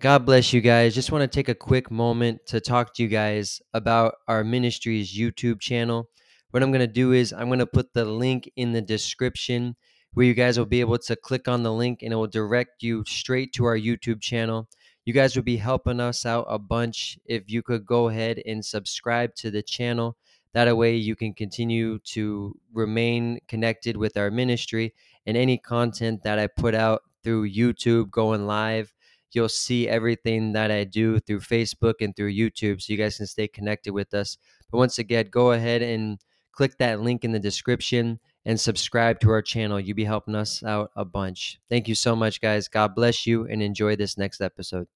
God 0.00 0.24
bless 0.24 0.52
you 0.52 0.60
guys. 0.60 0.94
Just 0.94 1.10
want 1.10 1.22
to 1.22 1.36
take 1.36 1.48
a 1.48 1.56
quick 1.56 1.90
moment 1.90 2.46
to 2.46 2.60
talk 2.60 2.94
to 2.94 3.02
you 3.02 3.08
guys 3.08 3.60
about 3.74 4.14
our 4.28 4.44
ministry's 4.44 5.12
YouTube 5.12 5.58
channel. 5.58 6.08
What 6.52 6.62
I'm 6.62 6.70
going 6.70 6.86
to 6.86 6.86
do 6.86 7.10
is 7.10 7.32
I'm 7.32 7.48
going 7.48 7.58
to 7.58 7.66
put 7.66 7.92
the 7.94 8.04
link 8.04 8.48
in 8.54 8.72
the 8.72 8.80
description 8.80 9.74
where 10.14 10.24
you 10.24 10.34
guys 10.34 10.56
will 10.56 10.66
be 10.66 10.78
able 10.78 10.98
to 10.98 11.16
click 11.16 11.48
on 11.48 11.64
the 11.64 11.72
link 11.72 12.02
and 12.02 12.12
it 12.12 12.16
will 12.16 12.28
direct 12.28 12.80
you 12.80 13.02
straight 13.08 13.52
to 13.54 13.64
our 13.64 13.76
YouTube 13.76 14.20
channel. 14.20 14.68
You 15.04 15.12
guys 15.12 15.34
would 15.34 15.44
be 15.44 15.56
helping 15.56 15.98
us 15.98 16.24
out 16.24 16.46
a 16.48 16.60
bunch 16.60 17.18
if 17.24 17.50
you 17.50 17.64
could 17.64 17.84
go 17.84 18.08
ahead 18.08 18.40
and 18.46 18.64
subscribe 18.64 19.34
to 19.36 19.50
the 19.50 19.64
channel. 19.64 20.16
That 20.52 20.76
way, 20.76 20.94
you 20.94 21.16
can 21.16 21.34
continue 21.34 21.98
to 22.10 22.56
remain 22.72 23.40
connected 23.48 23.96
with 23.96 24.16
our 24.16 24.30
ministry 24.30 24.94
and 25.26 25.36
any 25.36 25.58
content 25.58 26.22
that 26.22 26.38
I 26.38 26.46
put 26.46 26.76
out 26.76 27.02
through 27.24 27.50
YouTube 27.50 28.12
going 28.12 28.46
live 28.46 28.94
You'll 29.32 29.48
see 29.48 29.88
everything 29.88 30.52
that 30.52 30.70
I 30.70 30.84
do 30.84 31.20
through 31.20 31.40
Facebook 31.40 31.94
and 32.00 32.14
through 32.14 32.32
YouTube 32.32 32.80
so 32.80 32.92
you 32.92 32.98
guys 32.98 33.16
can 33.16 33.26
stay 33.26 33.48
connected 33.48 33.92
with 33.92 34.14
us. 34.14 34.38
But 34.70 34.78
once 34.78 34.98
again, 34.98 35.28
go 35.30 35.52
ahead 35.52 35.82
and 35.82 36.18
click 36.52 36.78
that 36.78 37.00
link 37.00 37.24
in 37.24 37.32
the 37.32 37.38
description 37.38 38.18
and 38.44 38.58
subscribe 38.58 39.20
to 39.20 39.30
our 39.30 39.42
channel. 39.42 39.78
You'll 39.78 39.94
be 39.94 40.04
helping 40.04 40.34
us 40.34 40.62
out 40.64 40.90
a 40.96 41.04
bunch. 41.04 41.58
Thank 41.68 41.86
you 41.86 41.94
so 41.94 42.16
much, 42.16 42.40
guys. 42.40 42.66
God 42.68 42.94
bless 42.94 43.26
you 43.26 43.46
and 43.46 43.62
enjoy 43.62 43.96
this 43.96 44.18
next 44.18 44.40
episode. 44.40 44.88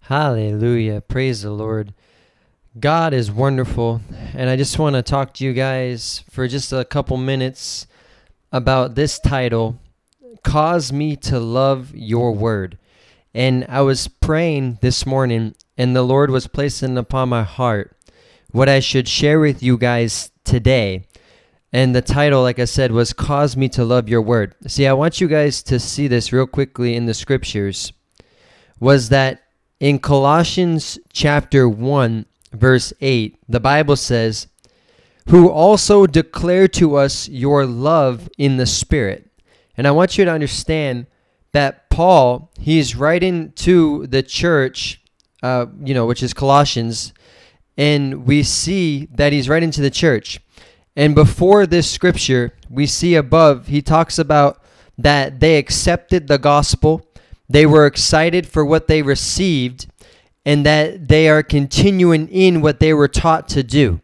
Hallelujah. 0.00 1.00
Praise 1.00 1.42
the 1.42 1.50
Lord. 1.50 1.92
God 2.78 3.14
is 3.14 3.30
wonderful. 3.30 4.00
And 4.34 4.50
I 4.50 4.56
just 4.56 4.78
want 4.78 4.96
to 4.96 5.02
talk 5.02 5.34
to 5.34 5.44
you 5.44 5.52
guys 5.52 6.24
for 6.30 6.46
just 6.48 6.72
a 6.72 6.84
couple 6.84 7.16
minutes 7.16 7.86
about 8.52 8.94
this 8.94 9.18
title 9.18 9.78
cause 10.42 10.92
me 10.92 11.16
to 11.16 11.38
love 11.38 11.94
your 11.94 12.32
word. 12.32 12.78
And 13.34 13.66
I 13.68 13.82
was 13.82 14.08
praying 14.08 14.78
this 14.80 15.04
morning, 15.04 15.54
and 15.76 15.94
the 15.94 16.02
Lord 16.02 16.30
was 16.30 16.46
placing 16.46 16.96
upon 16.96 17.28
my 17.28 17.42
heart 17.42 17.96
what 18.50 18.68
I 18.68 18.80
should 18.80 19.08
share 19.08 19.38
with 19.38 19.62
you 19.62 19.76
guys 19.76 20.30
today. 20.44 21.06
And 21.72 21.94
the 21.94 22.00
title, 22.00 22.42
like 22.42 22.58
I 22.58 22.64
said, 22.64 22.92
was 22.92 23.12
Cause 23.12 23.56
Me 23.56 23.68
to 23.70 23.84
Love 23.84 24.08
Your 24.08 24.22
Word. 24.22 24.54
See, 24.66 24.86
I 24.86 24.94
want 24.94 25.20
you 25.20 25.28
guys 25.28 25.62
to 25.64 25.78
see 25.78 26.08
this 26.08 26.32
real 26.32 26.46
quickly 26.46 26.94
in 26.94 27.04
the 27.04 27.12
scriptures. 27.12 27.92
Was 28.80 29.10
that 29.10 29.42
in 29.78 29.98
Colossians 29.98 30.98
chapter 31.12 31.68
1, 31.68 32.24
verse 32.52 32.94
8, 33.02 33.36
the 33.46 33.60
Bible 33.60 33.96
says, 33.96 34.46
Who 35.28 35.50
also 35.50 36.06
declare 36.06 36.68
to 36.68 36.96
us 36.96 37.28
your 37.28 37.66
love 37.66 38.30
in 38.38 38.56
the 38.56 38.66
Spirit. 38.66 39.25
And 39.76 39.86
I 39.86 39.90
want 39.90 40.16
you 40.16 40.24
to 40.24 40.30
understand 40.30 41.06
that 41.52 41.88
Paul, 41.90 42.50
he's 42.58 42.96
writing 42.96 43.52
to 43.52 44.06
the 44.06 44.22
church, 44.22 45.02
uh, 45.42 45.66
you 45.82 45.94
know, 45.94 46.06
which 46.06 46.22
is 46.22 46.34
Colossians, 46.34 47.12
and 47.76 48.26
we 48.26 48.42
see 48.42 49.06
that 49.12 49.32
he's 49.32 49.48
writing 49.48 49.70
to 49.72 49.80
the 49.80 49.90
church. 49.90 50.40
And 50.94 51.14
before 51.14 51.66
this 51.66 51.90
scripture, 51.90 52.52
we 52.70 52.86
see 52.86 53.14
above, 53.14 53.66
he 53.66 53.82
talks 53.82 54.18
about 54.18 54.62
that 54.96 55.40
they 55.40 55.58
accepted 55.58 56.26
the 56.26 56.38
gospel, 56.38 57.06
they 57.48 57.66
were 57.66 57.86
excited 57.86 58.46
for 58.46 58.64
what 58.64 58.88
they 58.88 59.02
received, 59.02 59.86
and 60.44 60.64
that 60.64 61.08
they 61.08 61.28
are 61.28 61.42
continuing 61.42 62.28
in 62.28 62.62
what 62.62 62.80
they 62.80 62.94
were 62.94 63.08
taught 63.08 63.48
to 63.50 63.62
do. 63.62 64.00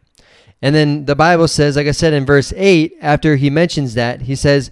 And 0.61 0.73
then 0.73 1.05
the 1.05 1.15
Bible 1.15 1.47
says, 1.47 1.75
like 1.75 1.87
I 1.87 1.91
said 1.91 2.13
in 2.13 2.25
verse 2.25 2.53
8, 2.55 2.95
after 3.01 3.35
he 3.35 3.49
mentions 3.49 3.95
that, 3.95 4.21
he 4.21 4.35
says, 4.35 4.71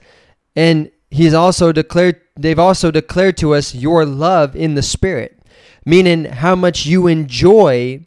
and 0.56 0.92
he's 1.10 1.34
also 1.34 1.72
declared 1.72 2.22
they've 2.38 2.60
also 2.60 2.92
declared 2.92 3.38
to 3.38 3.54
us 3.54 3.76
your 3.76 4.06
love 4.06 4.56
in 4.56 4.76
the 4.76 4.82
spirit, 4.82 5.40
meaning 5.86 6.26
how 6.26 6.56
much 6.56 6.86
you 6.86 7.08
enjoy 7.08 8.06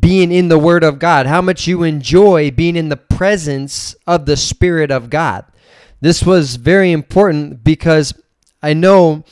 being 0.00 0.32
in 0.32 0.48
the 0.48 0.58
word 0.58 0.82
of 0.82 0.98
God, 0.98 1.26
how 1.26 1.40
much 1.40 1.66
you 1.66 1.82
enjoy 1.82 2.50
being 2.50 2.76
in 2.76 2.88
the 2.88 2.96
presence 2.96 3.94
of 4.06 4.26
the 4.26 4.36
spirit 4.36 4.90
of 4.90 5.10
God. 5.10 5.44
This 6.00 6.24
was 6.24 6.56
very 6.56 6.92
important 6.92 7.62
because 7.62 8.12
I 8.62 8.74
know 8.74 9.24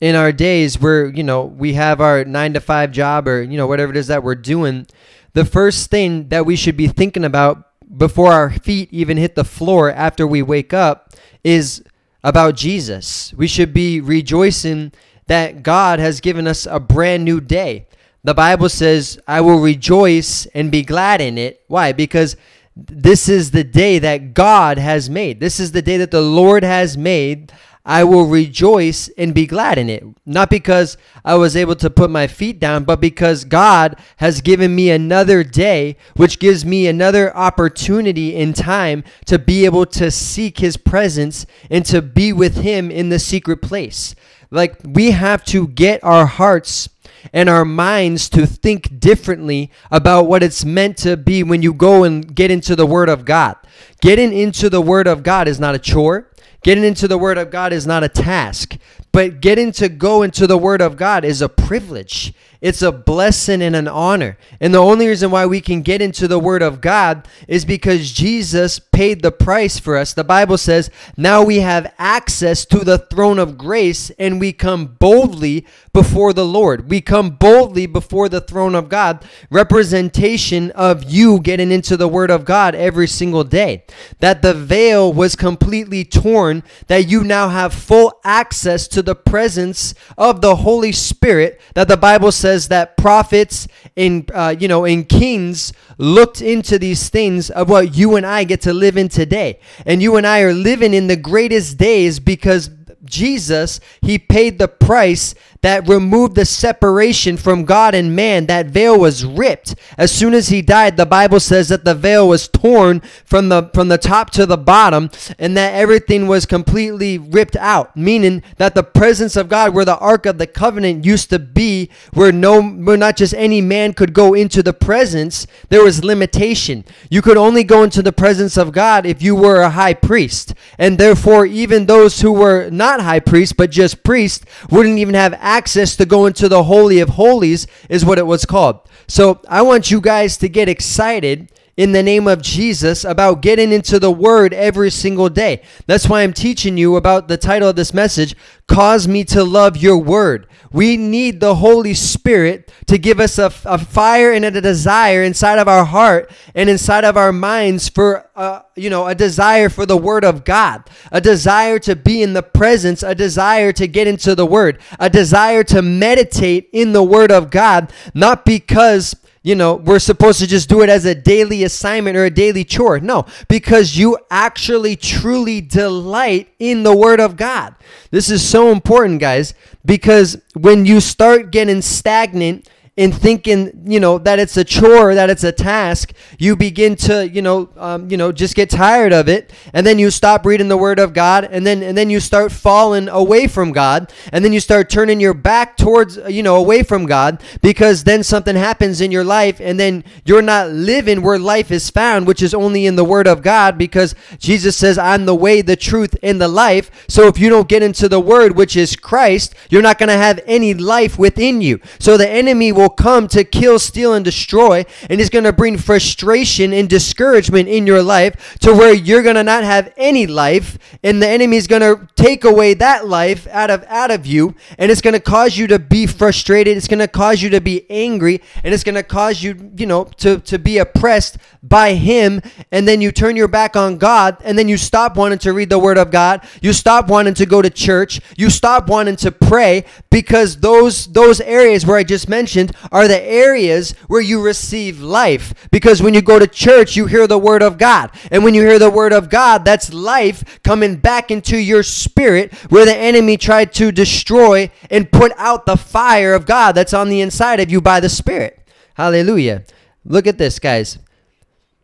in 0.00 0.14
our 0.14 0.32
days 0.32 0.80
where, 0.80 1.06
you 1.06 1.22
know, 1.22 1.44
we 1.44 1.74
have 1.74 2.00
our 2.00 2.24
9 2.24 2.54
to 2.54 2.60
5 2.60 2.92
job 2.92 3.28
or, 3.28 3.42
you 3.42 3.56
know, 3.56 3.66
whatever 3.66 3.90
it 3.90 3.96
is 3.96 4.08
that 4.08 4.22
we're 4.22 4.34
doing, 4.34 4.86
the 5.32 5.44
first 5.44 5.90
thing 5.90 6.28
that 6.28 6.44
we 6.44 6.56
should 6.56 6.76
be 6.76 6.88
thinking 6.88 7.24
about 7.24 7.68
before 7.96 8.32
our 8.32 8.50
feet 8.50 8.88
even 8.92 9.16
hit 9.16 9.34
the 9.34 9.44
floor 9.44 9.90
after 9.90 10.26
we 10.26 10.42
wake 10.42 10.72
up 10.72 11.12
is 11.44 11.82
about 12.24 12.56
Jesus. 12.56 13.32
We 13.34 13.46
should 13.46 13.74
be 13.74 14.00
rejoicing 14.00 14.92
that 15.26 15.62
God 15.62 15.98
has 15.98 16.20
given 16.20 16.46
us 16.46 16.66
a 16.66 16.78
brand 16.80 17.24
new 17.24 17.40
day. 17.40 17.86
The 18.24 18.34
Bible 18.34 18.68
says, 18.68 19.18
I 19.26 19.40
will 19.40 19.58
rejoice 19.58 20.46
and 20.46 20.70
be 20.70 20.82
glad 20.82 21.20
in 21.20 21.38
it. 21.38 21.64
Why? 21.66 21.92
Because 21.92 22.36
this 22.76 23.28
is 23.28 23.50
the 23.50 23.64
day 23.64 23.98
that 23.98 24.34
God 24.34 24.78
has 24.78 25.10
made. 25.10 25.40
This 25.40 25.58
is 25.58 25.72
the 25.72 25.82
day 25.82 25.96
that 25.98 26.10
the 26.10 26.22
Lord 26.22 26.62
has 26.62 26.96
made. 26.96 27.52
I 27.84 28.04
will 28.04 28.26
rejoice 28.26 29.08
and 29.18 29.34
be 29.34 29.46
glad 29.46 29.76
in 29.76 29.90
it. 29.90 30.04
Not 30.24 30.50
because 30.50 30.96
I 31.24 31.34
was 31.34 31.56
able 31.56 31.74
to 31.76 31.90
put 31.90 32.10
my 32.10 32.28
feet 32.28 32.60
down, 32.60 32.84
but 32.84 33.00
because 33.00 33.44
God 33.44 33.96
has 34.18 34.40
given 34.40 34.74
me 34.74 34.90
another 34.90 35.42
day, 35.42 35.96
which 36.16 36.38
gives 36.38 36.64
me 36.64 36.86
another 36.86 37.36
opportunity 37.36 38.36
in 38.36 38.52
time 38.52 39.02
to 39.26 39.38
be 39.38 39.64
able 39.64 39.86
to 39.86 40.10
seek 40.12 40.58
His 40.58 40.76
presence 40.76 41.44
and 41.70 41.84
to 41.86 42.00
be 42.00 42.32
with 42.32 42.58
Him 42.58 42.90
in 42.90 43.08
the 43.08 43.18
secret 43.18 43.60
place. 43.60 44.14
Like, 44.50 44.76
we 44.84 45.10
have 45.10 45.44
to 45.46 45.66
get 45.66 46.04
our 46.04 46.26
hearts 46.26 46.88
and 47.32 47.48
our 47.48 47.64
minds 47.64 48.28
to 48.30 48.46
think 48.46 49.00
differently 49.00 49.70
about 49.90 50.26
what 50.26 50.42
it's 50.42 50.64
meant 50.64 50.96
to 50.98 51.16
be 51.16 51.42
when 51.42 51.62
you 51.62 51.72
go 51.72 52.04
and 52.04 52.34
get 52.34 52.50
into 52.50 52.76
the 52.76 52.86
Word 52.86 53.08
of 53.08 53.24
God. 53.24 53.56
Getting 54.00 54.32
into 54.32 54.68
the 54.68 54.80
Word 54.80 55.06
of 55.06 55.22
God 55.22 55.48
is 55.48 55.58
not 55.58 55.74
a 55.74 55.78
chore. 55.78 56.28
Getting 56.62 56.84
into 56.84 57.08
the 57.08 57.18
Word 57.18 57.38
of 57.38 57.50
God 57.50 57.72
is 57.72 57.86
not 57.86 58.04
a 58.04 58.08
task, 58.08 58.76
but 59.10 59.40
getting 59.40 59.72
to 59.72 59.88
go 59.88 60.22
into 60.22 60.46
the 60.46 60.56
Word 60.56 60.80
of 60.80 60.96
God 60.96 61.24
is 61.24 61.42
a 61.42 61.48
privilege. 61.48 62.32
It's 62.62 62.80
a 62.80 62.92
blessing 62.92 63.60
and 63.60 63.74
an 63.74 63.88
honor. 63.88 64.38
And 64.60 64.72
the 64.72 64.78
only 64.78 65.08
reason 65.08 65.32
why 65.32 65.46
we 65.46 65.60
can 65.60 65.82
get 65.82 66.00
into 66.00 66.28
the 66.28 66.38
Word 66.38 66.62
of 66.62 66.80
God 66.80 67.26
is 67.48 67.64
because 67.64 68.12
Jesus 68.12 68.78
paid 68.78 69.20
the 69.20 69.32
price 69.32 69.80
for 69.80 69.96
us. 69.96 70.14
The 70.14 70.22
Bible 70.22 70.56
says, 70.56 70.88
now 71.16 71.42
we 71.42 71.58
have 71.58 71.92
access 71.98 72.64
to 72.66 72.84
the 72.84 72.98
throne 72.98 73.40
of 73.40 73.58
grace 73.58 74.10
and 74.10 74.38
we 74.38 74.52
come 74.52 74.86
boldly 74.86 75.66
before 75.92 76.32
the 76.32 76.46
Lord. 76.46 76.88
We 76.88 77.00
come 77.00 77.30
boldly 77.30 77.86
before 77.86 78.28
the 78.28 78.40
throne 78.40 78.76
of 78.76 78.88
God, 78.88 79.24
representation 79.50 80.70
of 80.70 81.02
you 81.10 81.40
getting 81.40 81.72
into 81.72 81.96
the 81.96 82.06
Word 82.06 82.30
of 82.30 82.44
God 82.44 82.76
every 82.76 83.08
single 83.08 83.42
day. 83.42 83.84
That 84.20 84.42
the 84.42 84.54
veil 84.54 85.12
was 85.12 85.34
completely 85.34 86.04
torn, 86.04 86.62
that 86.86 87.08
you 87.08 87.24
now 87.24 87.48
have 87.48 87.74
full 87.74 88.20
access 88.22 88.86
to 88.88 89.02
the 89.02 89.16
presence 89.16 89.94
of 90.16 90.40
the 90.40 90.56
Holy 90.56 90.92
Spirit, 90.92 91.60
that 91.74 91.88
the 91.88 91.96
Bible 91.96 92.30
says 92.30 92.51
says 92.52 92.68
that 92.68 92.98
prophets 92.98 93.66
and 93.96 94.30
uh, 94.34 94.54
you 94.58 94.68
know 94.68 94.84
and 94.84 95.08
kings 95.08 95.72
looked 95.96 96.42
into 96.42 96.78
these 96.78 97.08
things 97.08 97.48
of 97.50 97.70
what 97.70 97.96
you 97.96 98.16
and 98.16 98.26
I 98.26 98.44
get 98.44 98.60
to 98.62 98.74
live 98.74 98.98
in 98.98 99.08
today. 99.08 99.58
And 99.86 100.02
you 100.02 100.16
and 100.16 100.26
I 100.26 100.42
are 100.42 100.52
living 100.52 100.92
in 100.92 101.06
the 101.06 101.16
greatest 101.16 101.78
days 101.78 102.20
because 102.20 102.68
Jesus, 103.04 103.80
he 104.02 104.18
paid 104.18 104.58
the 104.58 104.68
price 104.68 105.34
that 105.62 105.88
removed 105.88 106.34
the 106.34 106.44
separation 106.44 107.36
from 107.36 107.64
God 107.64 107.94
and 107.94 108.14
man. 108.14 108.46
That 108.46 108.66
veil 108.66 108.98
was 108.98 109.24
ripped. 109.24 109.76
As 109.96 110.10
soon 110.10 110.34
as 110.34 110.48
he 110.48 110.60
died, 110.60 110.96
the 110.96 111.06
Bible 111.06 111.38
says 111.38 111.68
that 111.68 111.84
the 111.84 111.94
veil 111.94 112.28
was 112.28 112.48
torn 112.48 113.00
from 113.24 113.48
the 113.48 113.70
from 113.72 113.88
the 113.88 113.98
top 113.98 114.30
to 114.30 114.44
the 114.44 114.58
bottom 114.58 115.08
and 115.38 115.56
that 115.56 115.74
everything 115.74 116.26
was 116.26 116.46
completely 116.46 117.16
ripped 117.16 117.56
out, 117.56 117.96
meaning 117.96 118.42
that 118.56 118.74
the 118.74 118.82
presence 118.82 119.36
of 119.36 119.48
God 119.48 119.72
where 119.72 119.84
the 119.84 119.98
ark 119.98 120.26
of 120.26 120.38
the 120.38 120.48
covenant 120.48 121.04
used 121.04 121.30
to 121.30 121.38
be, 121.38 121.90
where 122.12 122.32
no 122.32 122.60
where 122.60 122.96
not 122.96 123.16
just 123.16 123.34
any 123.34 123.60
man 123.60 123.92
could 123.92 124.12
go 124.12 124.34
into 124.34 124.64
the 124.64 124.72
presence, 124.72 125.46
there 125.68 125.84
was 125.84 126.04
limitation. 126.04 126.84
You 127.08 127.22
could 127.22 127.36
only 127.36 127.62
go 127.62 127.84
into 127.84 128.02
the 128.02 128.12
presence 128.12 128.56
of 128.56 128.72
God 128.72 129.06
if 129.06 129.22
you 129.22 129.36
were 129.36 129.60
a 129.60 129.70
high 129.70 129.94
priest. 129.94 130.54
And 130.76 130.98
therefore 130.98 131.46
even 131.46 131.86
those 131.86 132.20
who 132.20 132.32
were 132.32 132.68
not 132.70 133.00
high 133.00 133.20
priests 133.20 133.52
but 133.52 133.70
just 133.70 134.02
priests 134.02 134.44
wouldn't 134.68 134.98
even 134.98 135.14
have 135.14 135.34
access 135.34 135.51
to 135.60 136.06
go 136.06 136.26
into 136.26 136.48
the 136.48 136.64
Holy 136.64 137.00
of 137.00 137.10
Holies, 137.10 137.66
is 137.88 138.04
what 138.04 138.18
it 138.18 138.26
was 138.26 138.44
called. 138.44 138.80
So 139.06 139.40
I 139.48 139.62
want 139.62 139.90
you 139.90 140.00
guys 140.00 140.36
to 140.38 140.48
get 140.48 140.68
excited 140.68 141.52
in 141.76 141.92
the 141.92 142.02
name 142.02 142.28
of 142.28 142.42
Jesus 142.42 143.04
about 143.04 143.40
getting 143.40 143.72
into 143.72 143.98
the 143.98 144.10
Word 144.10 144.52
every 144.52 144.90
single 144.90 145.28
day. 145.28 145.62
That's 145.86 146.08
why 146.08 146.22
I'm 146.22 146.32
teaching 146.32 146.76
you 146.76 146.96
about 146.96 147.28
the 147.28 147.36
title 147.36 147.68
of 147.68 147.76
this 147.76 147.94
message, 147.94 148.34
Cause 148.66 149.08
Me 149.08 149.24
to 149.24 149.42
Love 149.42 149.76
Your 149.76 149.98
Word. 149.98 150.46
We 150.72 150.96
need 150.96 151.40
the 151.40 151.56
Holy 151.56 151.94
Spirit 151.94 152.70
to 152.86 152.98
give 152.98 153.20
us 153.20 153.38
a, 153.38 153.52
a 153.64 153.78
fire 153.78 154.32
and 154.32 154.44
a 154.44 154.60
desire 154.60 155.22
inside 155.22 155.58
of 155.58 155.68
our 155.68 155.84
heart 155.84 156.30
and 156.54 156.70
inside 156.70 157.04
of 157.04 157.16
our 157.16 157.32
minds 157.32 157.88
for, 157.88 158.30
uh, 158.34 158.62
you 158.74 158.90
know, 158.90 159.06
a 159.06 159.14
desire 159.14 159.68
for 159.68 159.86
the 159.86 159.96
Word 159.96 160.24
of 160.24 160.44
God, 160.44 160.88
a 161.10 161.20
desire 161.20 161.78
to 161.80 161.94
be 161.94 162.22
in 162.22 162.32
the 162.32 162.42
presence, 162.42 163.02
a 163.02 163.14
desire 163.14 163.72
to 163.72 163.86
get 163.86 164.06
into 164.06 164.34
the 164.34 164.46
Word, 164.46 164.80
a 164.98 165.10
desire 165.10 165.64
to 165.64 165.82
meditate 165.82 166.68
in 166.72 166.92
the 166.92 167.02
Word 167.02 167.30
of 167.30 167.50
God, 167.50 167.92
not 168.14 168.44
because 168.44 169.14
you 169.42 169.54
know, 169.54 169.74
we're 169.74 169.98
supposed 169.98 170.38
to 170.38 170.46
just 170.46 170.68
do 170.68 170.82
it 170.82 170.88
as 170.88 171.04
a 171.04 171.14
daily 171.14 171.64
assignment 171.64 172.16
or 172.16 172.24
a 172.24 172.30
daily 172.30 172.64
chore. 172.64 173.00
No, 173.00 173.26
because 173.48 173.96
you 173.96 174.18
actually 174.30 174.94
truly 174.94 175.60
delight 175.60 176.52
in 176.58 176.84
the 176.84 176.96
Word 176.96 177.20
of 177.20 177.36
God. 177.36 177.74
This 178.10 178.30
is 178.30 178.46
so 178.46 178.70
important, 178.70 179.20
guys, 179.20 179.54
because 179.84 180.40
when 180.54 180.86
you 180.86 181.00
start 181.00 181.50
getting 181.50 181.82
stagnant 181.82 182.68
in 182.94 183.10
thinking, 183.10 183.72
you 183.86 183.98
know, 183.98 184.18
that 184.18 184.38
it's 184.38 184.58
a 184.58 184.64
chore, 184.64 185.14
that 185.14 185.30
it's 185.30 185.44
a 185.44 185.52
task, 185.52 186.12
you 186.38 186.54
begin 186.54 186.94
to, 186.94 187.26
you 187.26 187.40
know, 187.40 187.70
um, 187.78 188.10
you 188.10 188.18
know, 188.18 188.30
just 188.30 188.54
get 188.54 188.68
tired 188.68 189.14
of 189.14 189.30
it, 189.30 189.50
and 189.72 189.86
then 189.86 189.98
you 189.98 190.10
stop 190.10 190.44
reading 190.44 190.68
the 190.68 190.76
Word 190.76 190.98
of 190.98 191.14
God, 191.14 191.48
and 191.50 191.66
then 191.66 191.82
and 191.82 191.96
then 191.96 192.10
you 192.10 192.20
start 192.20 192.52
falling 192.52 193.08
away 193.08 193.48
from 193.48 193.72
God, 193.72 194.12
and 194.30 194.44
then 194.44 194.52
you 194.52 194.60
start 194.60 194.90
turning 194.90 195.20
your 195.20 195.32
back 195.32 195.78
towards, 195.78 196.18
you 196.28 196.42
know, 196.42 196.56
away 196.56 196.82
from 196.82 197.06
God, 197.06 197.42
because 197.62 198.04
then 198.04 198.22
something 198.22 198.56
happens 198.56 199.00
in 199.00 199.10
your 199.10 199.24
life, 199.24 199.58
and 199.58 199.80
then 199.80 200.04
you're 200.26 200.42
not 200.42 200.68
living 200.68 201.22
where 201.22 201.38
life 201.38 201.70
is 201.70 201.88
found, 201.88 202.26
which 202.26 202.42
is 202.42 202.52
only 202.52 202.84
in 202.84 202.96
the 202.96 203.04
Word 203.04 203.26
of 203.26 203.40
God, 203.42 203.78
because 203.78 204.14
Jesus 204.38 204.76
says, 204.76 204.98
"I'm 204.98 205.24
the 205.24 205.34
way, 205.34 205.62
the 205.62 205.76
truth, 205.76 206.14
and 206.22 206.38
the 206.38 206.48
life." 206.48 206.90
So 207.08 207.26
if 207.26 207.38
you 207.38 207.48
don't 207.48 207.68
get 207.68 207.82
into 207.82 208.06
the 208.06 208.20
Word, 208.20 208.54
which 208.54 208.76
is 208.76 208.96
Christ, 208.96 209.54
you're 209.70 209.80
not 209.80 209.98
going 209.98 210.10
to 210.10 210.14
have 210.14 210.40
any 210.46 210.74
life 210.74 211.18
within 211.18 211.62
you. 211.62 211.80
So 211.98 212.18
the 212.18 212.28
enemy 212.28 212.70
will 212.70 212.81
will 212.82 212.90
come 212.90 213.28
to 213.28 213.44
kill, 213.44 213.78
steal, 213.78 214.12
and 214.12 214.24
destroy, 214.24 214.84
and 215.08 215.20
he's 215.20 215.30
going 215.30 215.44
to 215.44 215.52
bring 215.52 215.78
frustration 215.78 216.72
and 216.72 216.88
discouragement 216.88 217.68
in 217.68 217.86
your 217.86 218.02
life 218.02 218.58
to 218.58 218.72
where 218.72 218.92
you're 218.92 219.22
going 219.22 219.36
to 219.36 219.42
not 219.42 219.64
have 219.64 219.92
any 219.96 220.26
life, 220.26 220.78
and 221.02 221.22
the 221.22 221.28
enemy 221.28 221.56
is 221.56 221.66
going 221.66 221.82
to 221.82 222.08
take 222.16 222.44
away 222.44 222.74
that 222.74 223.06
life 223.06 223.46
out 223.48 223.70
of 223.70 223.84
out 223.84 224.10
of 224.10 224.26
you, 224.26 224.54
and 224.78 224.90
it's 224.90 225.00
going 225.00 225.14
to 225.14 225.20
cause 225.20 225.56
you 225.56 225.66
to 225.68 225.78
be 225.78 226.06
frustrated. 226.06 226.76
It's 226.76 226.88
going 226.88 226.98
to 226.98 227.08
cause 227.08 227.40
you 227.40 227.50
to 227.50 227.60
be 227.60 227.86
angry, 227.88 228.42
and 228.64 228.74
it's 228.74 228.84
going 228.84 228.96
to 228.96 229.02
cause 229.02 229.42
you, 229.42 229.72
you 229.76 229.86
know, 229.86 230.04
to 230.18 230.38
to 230.40 230.58
be 230.58 230.78
oppressed 230.78 231.38
by 231.62 231.94
him, 231.94 232.42
and 232.72 232.88
then 232.88 233.00
you 233.00 233.12
turn 233.12 233.36
your 233.36 233.48
back 233.48 233.76
on 233.76 233.96
God, 233.98 234.36
and 234.44 234.58
then 234.58 234.68
you 234.68 234.76
stop 234.76 235.16
wanting 235.16 235.38
to 235.38 235.52
read 235.52 235.70
the 235.70 235.78
Word 235.78 235.98
of 235.98 236.10
God. 236.10 236.42
You 236.60 236.72
stop 236.72 237.08
wanting 237.08 237.34
to 237.34 237.46
go 237.46 237.62
to 237.62 237.70
church. 237.70 238.20
You 238.36 238.50
stop 238.50 238.88
wanting 238.88 239.16
to 239.16 239.30
pray 239.30 239.84
because 240.10 240.56
those 240.58 241.06
those 241.12 241.40
areas 241.40 241.86
where 241.86 241.96
I 241.96 242.02
just 242.02 242.28
mentioned 242.28 242.71
are 242.90 243.08
the 243.08 243.22
areas 243.22 243.92
where 244.06 244.20
you 244.20 244.42
receive 244.42 245.00
life. 245.00 245.68
Because 245.70 246.02
when 246.02 246.14
you 246.14 246.22
go 246.22 246.38
to 246.38 246.46
church, 246.46 246.96
you 246.96 247.06
hear 247.06 247.26
the 247.26 247.38
Word 247.38 247.62
of 247.62 247.78
God. 247.78 248.10
And 248.30 248.44
when 248.44 248.54
you 248.54 248.62
hear 248.62 248.78
the 248.78 248.90
Word 248.90 249.12
of 249.12 249.30
God, 249.30 249.64
that's 249.64 249.92
life 249.92 250.62
coming 250.62 250.96
back 250.96 251.30
into 251.30 251.56
your 251.56 251.82
spirit 251.82 252.52
where 252.70 252.84
the 252.84 252.96
enemy 252.96 253.36
tried 253.36 253.72
to 253.74 253.92
destroy 253.92 254.70
and 254.90 255.10
put 255.10 255.32
out 255.36 255.66
the 255.66 255.76
fire 255.76 256.34
of 256.34 256.46
God 256.46 256.72
that's 256.72 256.94
on 256.94 257.08
the 257.08 257.20
inside 257.20 257.60
of 257.60 257.70
you 257.70 257.80
by 257.80 258.00
the 258.00 258.08
Spirit. 258.08 258.66
Hallelujah. 258.94 259.64
Look 260.04 260.26
at 260.26 260.38
this, 260.38 260.58
guys. 260.58 260.98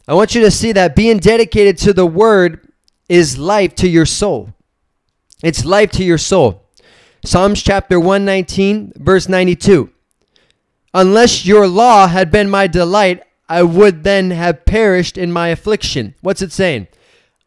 I 0.06 0.14
want 0.14 0.34
you 0.34 0.40
to 0.42 0.50
see 0.50 0.72
that 0.72 0.96
being 0.96 1.18
dedicated 1.18 1.78
to 1.78 1.92
the 1.92 2.06
Word 2.06 2.72
is 3.08 3.38
life 3.38 3.74
to 3.76 3.88
your 3.88 4.06
soul. 4.06 4.54
It's 5.42 5.64
life 5.64 5.90
to 5.92 6.04
your 6.04 6.18
soul. 6.18 6.64
Psalms 7.24 7.62
chapter 7.62 7.98
119, 7.98 8.92
verse 8.96 9.28
92. 9.28 9.90
Unless 10.94 11.44
your 11.44 11.66
law 11.66 12.06
had 12.06 12.30
been 12.30 12.48
my 12.48 12.66
delight, 12.66 13.22
I 13.48 13.62
would 13.62 14.04
then 14.04 14.30
have 14.30 14.64
perished 14.64 15.16
in 15.18 15.32
my 15.32 15.48
affliction. 15.48 16.14
What's 16.20 16.42
it 16.42 16.52
saying? 16.52 16.88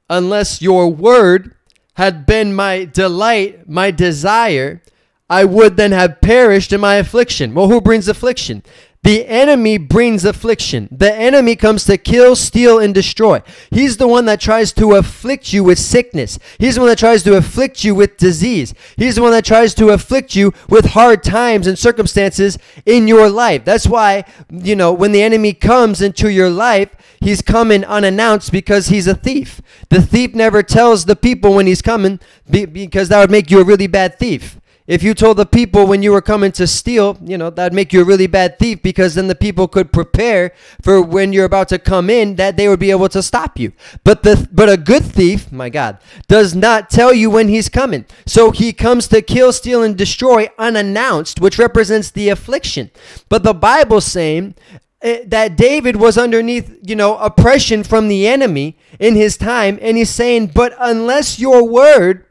Unless 0.09 0.61
your 0.61 0.91
word 0.91 1.55
had 1.95 2.25
been 2.25 2.53
my 2.53 2.85
delight, 2.85 3.67
my 3.69 3.91
desire, 3.91 4.81
I 5.29 5.45
would 5.45 5.77
then 5.77 5.91
have 5.91 6.21
perished 6.21 6.73
in 6.73 6.81
my 6.81 6.95
affliction. 6.95 7.53
Well, 7.53 7.69
who 7.69 7.81
brings 7.81 8.07
affliction? 8.07 8.63
The 9.03 9.27
enemy 9.27 9.79
brings 9.79 10.25
affliction. 10.25 10.87
The 10.91 11.11
enemy 11.11 11.55
comes 11.55 11.85
to 11.85 11.97
kill, 11.97 12.35
steal, 12.35 12.77
and 12.77 12.93
destroy. 12.93 13.41
He's 13.71 13.97
the 13.97 14.07
one 14.07 14.25
that 14.25 14.39
tries 14.39 14.71
to 14.73 14.93
afflict 14.93 15.51
you 15.51 15.63
with 15.63 15.79
sickness. 15.79 16.37
He's 16.59 16.75
the 16.75 16.81
one 16.81 16.89
that 16.89 16.99
tries 16.99 17.23
to 17.23 17.35
afflict 17.35 17.83
you 17.83 17.95
with 17.95 18.17
disease. 18.17 18.75
He's 18.97 19.15
the 19.15 19.23
one 19.23 19.31
that 19.31 19.43
tries 19.43 19.73
to 19.75 19.89
afflict 19.89 20.35
you 20.35 20.53
with 20.69 20.85
hard 20.85 21.23
times 21.23 21.65
and 21.65 21.79
circumstances 21.79 22.59
in 22.85 23.07
your 23.07 23.27
life. 23.27 23.65
That's 23.65 23.87
why, 23.87 24.23
you 24.51 24.75
know, 24.75 24.93
when 24.93 25.13
the 25.13 25.23
enemy 25.23 25.53
comes 25.53 26.03
into 26.03 26.29
your 26.29 26.51
life, 26.51 26.89
he's 27.21 27.41
coming 27.41 27.83
unannounced 27.83 28.51
because 28.51 28.89
he's 28.89 29.07
a 29.07 29.15
thief. 29.15 29.61
The 29.89 30.03
thief 30.03 30.35
never 30.35 30.61
tells 30.61 31.05
the 31.05 31.15
people 31.15 31.55
when 31.55 31.65
he's 31.65 31.81
coming 31.81 32.19
because 32.47 33.09
that 33.09 33.19
would 33.19 33.31
make 33.31 33.49
you 33.49 33.61
a 33.61 33.65
really 33.65 33.87
bad 33.87 34.19
thief. 34.19 34.60
If 34.87 35.03
you 35.03 35.13
told 35.13 35.37
the 35.37 35.45
people 35.45 35.85
when 35.85 36.01
you 36.01 36.11
were 36.11 36.21
coming 36.21 36.51
to 36.53 36.65
steal, 36.65 37.17
you 37.23 37.37
know, 37.37 37.49
that'd 37.51 37.73
make 37.73 37.93
you 37.93 38.01
a 38.01 38.05
really 38.05 38.25
bad 38.25 38.57
thief 38.57 38.81
because 38.81 39.13
then 39.13 39.27
the 39.27 39.35
people 39.35 39.67
could 39.67 39.93
prepare 39.93 40.53
for 40.81 41.01
when 41.01 41.33
you're 41.33 41.45
about 41.45 41.69
to 41.69 41.77
come 41.79 42.09
in 42.09 42.35
that 42.35 42.57
they 42.57 42.67
would 42.67 42.79
be 42.79 42.89
able 42.89 43.09
to 43.09 43.21
stop 43.21 43.59
you. 43.59 43.73
But 44.03 44.23
the 44.23 44.47
but 44.51 44.69
a 44.69 44.77
good 44.77 45.05
thief, 45.05 45.51
my 45.51 45.69
God, 45.69 45.99
does 46.27 46.55
not 46.55 46.89
tell 46.89 47.13
you 47.13 47.29
when 47.29 47.47
he's 47.47 47.69
coming. 47.69 48.05
So 48.25 48.49
he 48.51 48.73
comes 48.73 49.07
to 49.09 49.21
kill, 49.21 49.53
steal 49.53 49.83
and 49.83 49.95
destroy 49.95 50.49
unannounced, 50.57 51.39
which 51.39 51.59
represents 51.59 52.09
the 52.09 52.29
affliction. 52.29 52.89
But 53.29 53.43
the 53.43 53.53
Bible's 53.53 54.05
saying 54.05 54.55
eh, 55.03 55.23
that 55.27 55.57
David 55.57 55.97
was 55.97 56.17
underneath, 56.17 56.75
you 56.81 56.95
know, 56.95 57.17
oppression 57.17 57.83
from 57.83 58.07
the 58.07 58.27
enemy 58.27 58.77
in 58.99 59.15
his 59.15 59.37
time 59.37 59.77
and 59.79 59.95
he's 59.95 60.09
saying, 60.09 60.47
"But 60.47 60.75
unless 60.79 61.39
your 61.39 61.67
word 61.67 62.25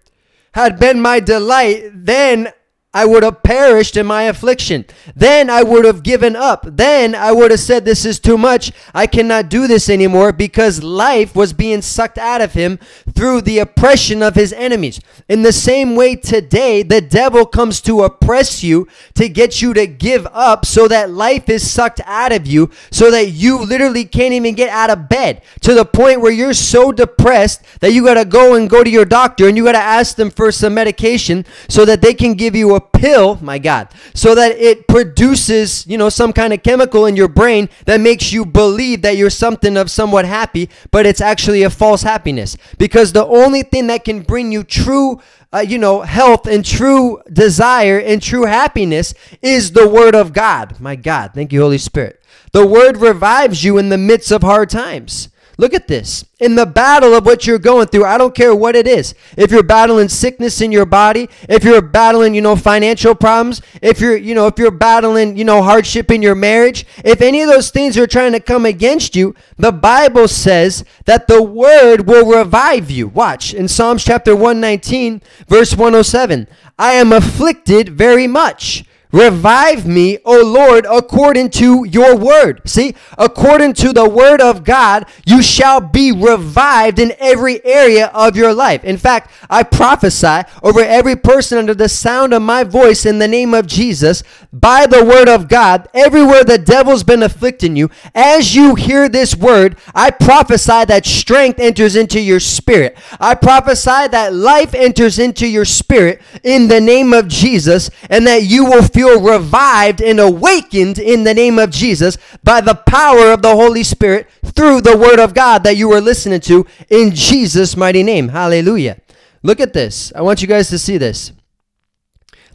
had 0.53 0.79
been 0.79 1.01
my 1.01 1.21
delight, 1.21 1.91
then 1.95 2.53
I 2.93 3.05
would 3.05 3.23
have 3.23 3.45
perished 3.45 3.97
in 3.97 4.05
my 4.05 4.25
affliction. 4.25 4.85
Then 5.15 5.49
I 5.49 5.63
would 5.63 5.85
have 5.85 6.03
given 6.03 6.35
up. 6.35 6.67
Then 6.67 7.15
I 7.15 7.31
would 7.31 7.53
have 7.53 7.61
said, 7.61 7.85
This 7.85 8.05
is 8.05 8.19
too 8.19 8.37
much. 8.37 8.73
I 8.93 9.07
cannot 9.07 9.49
do 9.49 9.69
this 9.69 9.89
anymore 9.89 10.33
because 10.33 10.83
life 10.83 11.37
was 11.37 11.53
being 11.53 11.83
sucked 11.83 12.19
out 12.19 12.41
of 12.41 12.55
him 12.55 12.81
through 13.15 13.43
the 13.43 13.61
oppression 13.61 14.25
of 14.25 14.35
his 14.35 14.53
enemies. 14.53 15.01
In 15.29 15.43
the 15.43 15.53
same 15.53 15.95
way, 15.95 16.17
today, 16.17 16.83
the 16.83 17.01
devil 17.01 17.47
comes 17.47 17.81
to 17.83 18.03
oppress 18.03 18.65
you 18.65 18.89
to 19.15 19.29
get 19.29 19.63
you 19.63 19.73
to 19.75 19.87
give 19.87 20.27
up 20.33 20.67
so 20.67 20.89
that 20.89 21.11
life 21.11 21.49
is 21.49 21.71
sucked 21.71 22.01
out 22.07 22.33
of 22.33 22.49
you, 22.49 22.71
so 22.91 23.13
that 23.13 23.29
you 23.29 23.65
literally 23.65 24.05
can't 24.05 24.35
even 24.35 24.57
get 24.57 24.69
out 24.69 24.91
of 24.91 25.09
bed 25.09 25.43
to 25.61 25.75
the 25.75 25.85
point 25.85 26.23
where 26.23 26.33
you're 26.33 26.53
so 26.53 26.91
depressed 26.91 27.63
that 27.79 27.93
you 27.93 28.05
got 28.05 28.15
to 28.15 28.25
go 28.25 28.57
and 28.57 28.69
go 28.69 28.83
to 28.83 28.91
your 28.91 29.05
doctor 29.05 29.47
and 29.47 29.57
you 29.57 29.63
got 29.63 29.73
to 29.73 29.79
ask 29.79 30.17
them 30.17 30.31
for 30.31 30.51
some 30.51 30.75
medication 30.75 31.47
so 31.69 31.85
that 31.85 32.03
they 32.03 32.15
can 32.15 32.35
give 32.35 32.57
you 32.57 32.75
a 32.75 32.80
pill, 32.81 33.39
my 33.41 33.59
God, 33.59 33.89
so 34.15 34.35
that 34.35 34.53
it 34.53 34.87
produces, 34.89 35.87
you 35.87 35.99
know, 35.99 36.09
some 36.09 36.33
kind 36.33 36.53
of 36.53 36.63
chemical 36.63 37.07
in 37.07 37.17
your 37.17 37.29
brain 37.29 37.69
that 37.87 38.01
makes 38.01 38.33
you 38.33 38.45
believe 38.45 39.03
that 39.03 39.17
you're 39.17 39.31
something 39.31 39.77
of 39.77 39.91
somewhat 39.91 40.25
happy, 40.25 40.69
but 40.91 41.07
it's 41.07 41.21
actually 41.21 41.63
a 41.63 41.71
false 41.71 42.03
happiness. 42.03 42.57
Because 42.79 43.13
the 43.13 43.27
only 43.27 43.63
thing 43.63 43.87
that 43.89 44.05
can 44.05 44.23
bring 44.23 44.53
you 44.53 44.65
true 44.65 45.21
uh, 45.53 45.59
you 45.59 45.79
know, 45.79 46.03
health 46.03 46.47
and 46.47 46.65
true 46.65 47.21
desire 47.33 47.99
and 47.99 48.23
true 48.23 48.45
happiness 48.45 49.15
is 49.43 49.73
the 49.73 49.89
Word 49.89 50.15
of 50.15 50.33
God. 50.33 50.79
My 50.81 50.95
God, 50.97 51.33
thank 51.35 51.53
you, 51.53 51.61
Holy 51.61 51.79
Spirit. 51.79 52.23
The 52.53 52.67
Word 52.67 52.97
revives 52.97 53.65
you 53.65 53.79
in 53.79 53.89
the 53.89 53.99
midst 53.99 54.31
of 54.31 54.43
hard 54.43 54.71
times. 54.71 55.29
Look 55.61 55.75
at 55.75 55.89
this. 55.89 56.25
In 56.39 56.55
the 56.55 56.65
battle 56.65 57.13
of 57.13 57.27
what 57.27 57.47
you're 57.47 57.59
going 57.59 57.89
through, 57.89 58.07
I 58.07 58.17
don't 58.17 58.35
care 58.35 58.55
what 58.55 58.75
it 58.75 58.87
is. 58.87 59.15
If 59.37 59.51
you're 59.51 59.63
battling 59.63 60.09
sickness 60.09 60.63
in 60.63 60.73
your 60.73 60.87
body, 60.87 61.29
if 61.51 61.65
you're 61.65 61.83
battling, 61.83 62.35
you 62.35 62.41
know, 62.41 62.57
financial 62.57 63.15
problems, 63.15 63.61
if 63.83 64.01
you're, 64.01 64.17
you 64.17 64.35
know, 64.35 64.47
if 64.47 64.59
you're 64.59 64.71
battling, 64.71 65.37
you 65.37 65.45
know, 65.45 65.63
hardship 65.63 66.11
in 66.11 66.23
your 66.23 66.35
marriage, 66.35 66.87
if 67.05 67.21
any 67.21 67.43
of 67.43 67.49
those 67.51 67.71
things 67.71 67.99
are 67.99 68.07
trying 68.07 68.33
to 68.33 68.41
come 68.41 68.65
against 68.65 69.15
you, 69.15 69.35
the 69.59 69.71
Bible 69.71 70.29
says 70.29 70.83
that 71.05 71.29
the 71.29 71.43
word 71.43 72.07
will 72.07 72.25
revive 72.25 72.91
you. 72.91 73.09
Watch 73.09 73.53
in 73.53 73.69
Psalms 73.69 74.03
chapter 74.03 74.35
119, 74.35 75.21
verse 75.47 75.73
107. 75.73 76.49
I 76.79 76.93
am 76.93 77.13
afflicted 77.13 77.91
very 77.91 78.27
much. 78.27 78.87
Revive 79.13 79.87
me, 79.87 80.19
O 80.25 80.41
Lord, 80.43 80.87
according 80.89 81.51
to 81.51 81.85
your 81.85 82.17
word. 82.17 82.63
See, 82.65 82.95
according 83.19 83.75
to 83.75 83.93
the 83.93 84.09
word 84.09 84.41
of 84.41 84.63
God, 84.63 85.07
you 85.27 85.43
shall 85.43 85.81
be 85.81 86.13
revived 86.13 86.99
in 86.99 87.15
every 87.19 87.65
area 87.65 88.07
of 88.09 88.37
your 88.37 88.55
life. 88.55 88.85
In 88.85 88.97
fact, 88.97 89.33
I 89.49 89.65
prophesy 89.65 90.43
over 90.63 90.81
every 90.81 91.17
person 91.17 91.59
under 91.59 91.75
the 91.75 91.89
sound 91.89 92.33
of 92.33 92.43
my 92.43 92.63
voice 92.63 93.05
in 93.05 93.19
the 93.19 93.27
name 93.27 93.53
of 93.53 93.67
Jesus, 93.67 94.23
by 94.53 94.87
the 94.87 95.05
word 95.05 95.29
of 95.29 95.49
God, 95.49 95.89
everywhere 95.95 96.45
the 96.45 96.59
devil's 96.59 97.05
been 97.05 97.23
afflicting 97.23 97.77
you, 97.77 97.91
as 98.15 98.55
you 98.55 98.75
hear 98.75 99.09
this 99.09 99.37
word, 99.37 99.77
I 99.95 100.11
prophesy 100.11 100.85
that 100.85 101.07
strength 101.07 101.59
enters 101.59 101.97
into 101.97 102.21
your 102.21 102.41
spirit. 102.41 102.97
I 103.19 103.35
prophesy 103.35 104.09
that 104.09 104.35
life 104.35 104.75
enters 104.75 105.19
into 105.19 105.47
your 105.47 105.65
spirit 105.65 106.21
in 106.43 106.69
the 106.69 106.81
name 106.81 107.13
of 107.13 107.29
Jesus, 107.29 107.91
and 108.09 108.27
that 108.27 108.45
you 108.45 108.65
will 108.65 108.83
feel 108.83 109.00
feel 109.01 109.21
revived 109.23 110.03
and 110.03 110.21
awakened 110.21 110.99
in 110.99 111.25
the 111.25 111.33
name 111.33 111.59
of 111.59 111.71
Jesus 111.71 112.19
by 112.45 112.61
the 112.61 112.75
power 112.75 113.33
of 113.33 113.41
the 113.41 113.55
Holy 113.55 113.83
Spirit 113.83 114.29
through 114.45 114.83
the 114.83 114.97
Word 114.97 115.19
of 115.19 115.33
God 115.33 115.65
that 115.65 115.79
you 115.79 115.89
were 115.89 116.03
listening 116.03 116.41
to 116.41 116.67
in 116.91 117.15
Jesus' 117.15 117.79
mighty 117.79 118.03
name. 118.03 118.29
Hallelujah. 118.29 119.01
Look 119.43 119.59
at 119.59 119.73
this. 119.73 120.13
I 120.15 120.21
want 120.21 120.43
you 120.43 120.49
guys 120.49 120.69
to 120.69 120.79
see 120.79 120.99
this. 120.99 121.33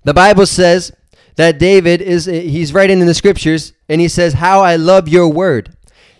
The 0.03 0.13
Bible 0.13 0.45
says 0.45 0.91
that 1.35 1.57
David 1.57 1.99
is, 1.99 2.25
he's 2.25 2.73
writing 2.73 2.99
in 2.99 3.07
the 3.07 3.15
scriptures, 3.15 3.73
and 3.89 3.99
he 3.99 4.07
says, 4.07 4.33
How 4.33 4.61
I 4.61 4.75
love 4.75 5.09
your 5.09 5.27
word. 5.27 5.75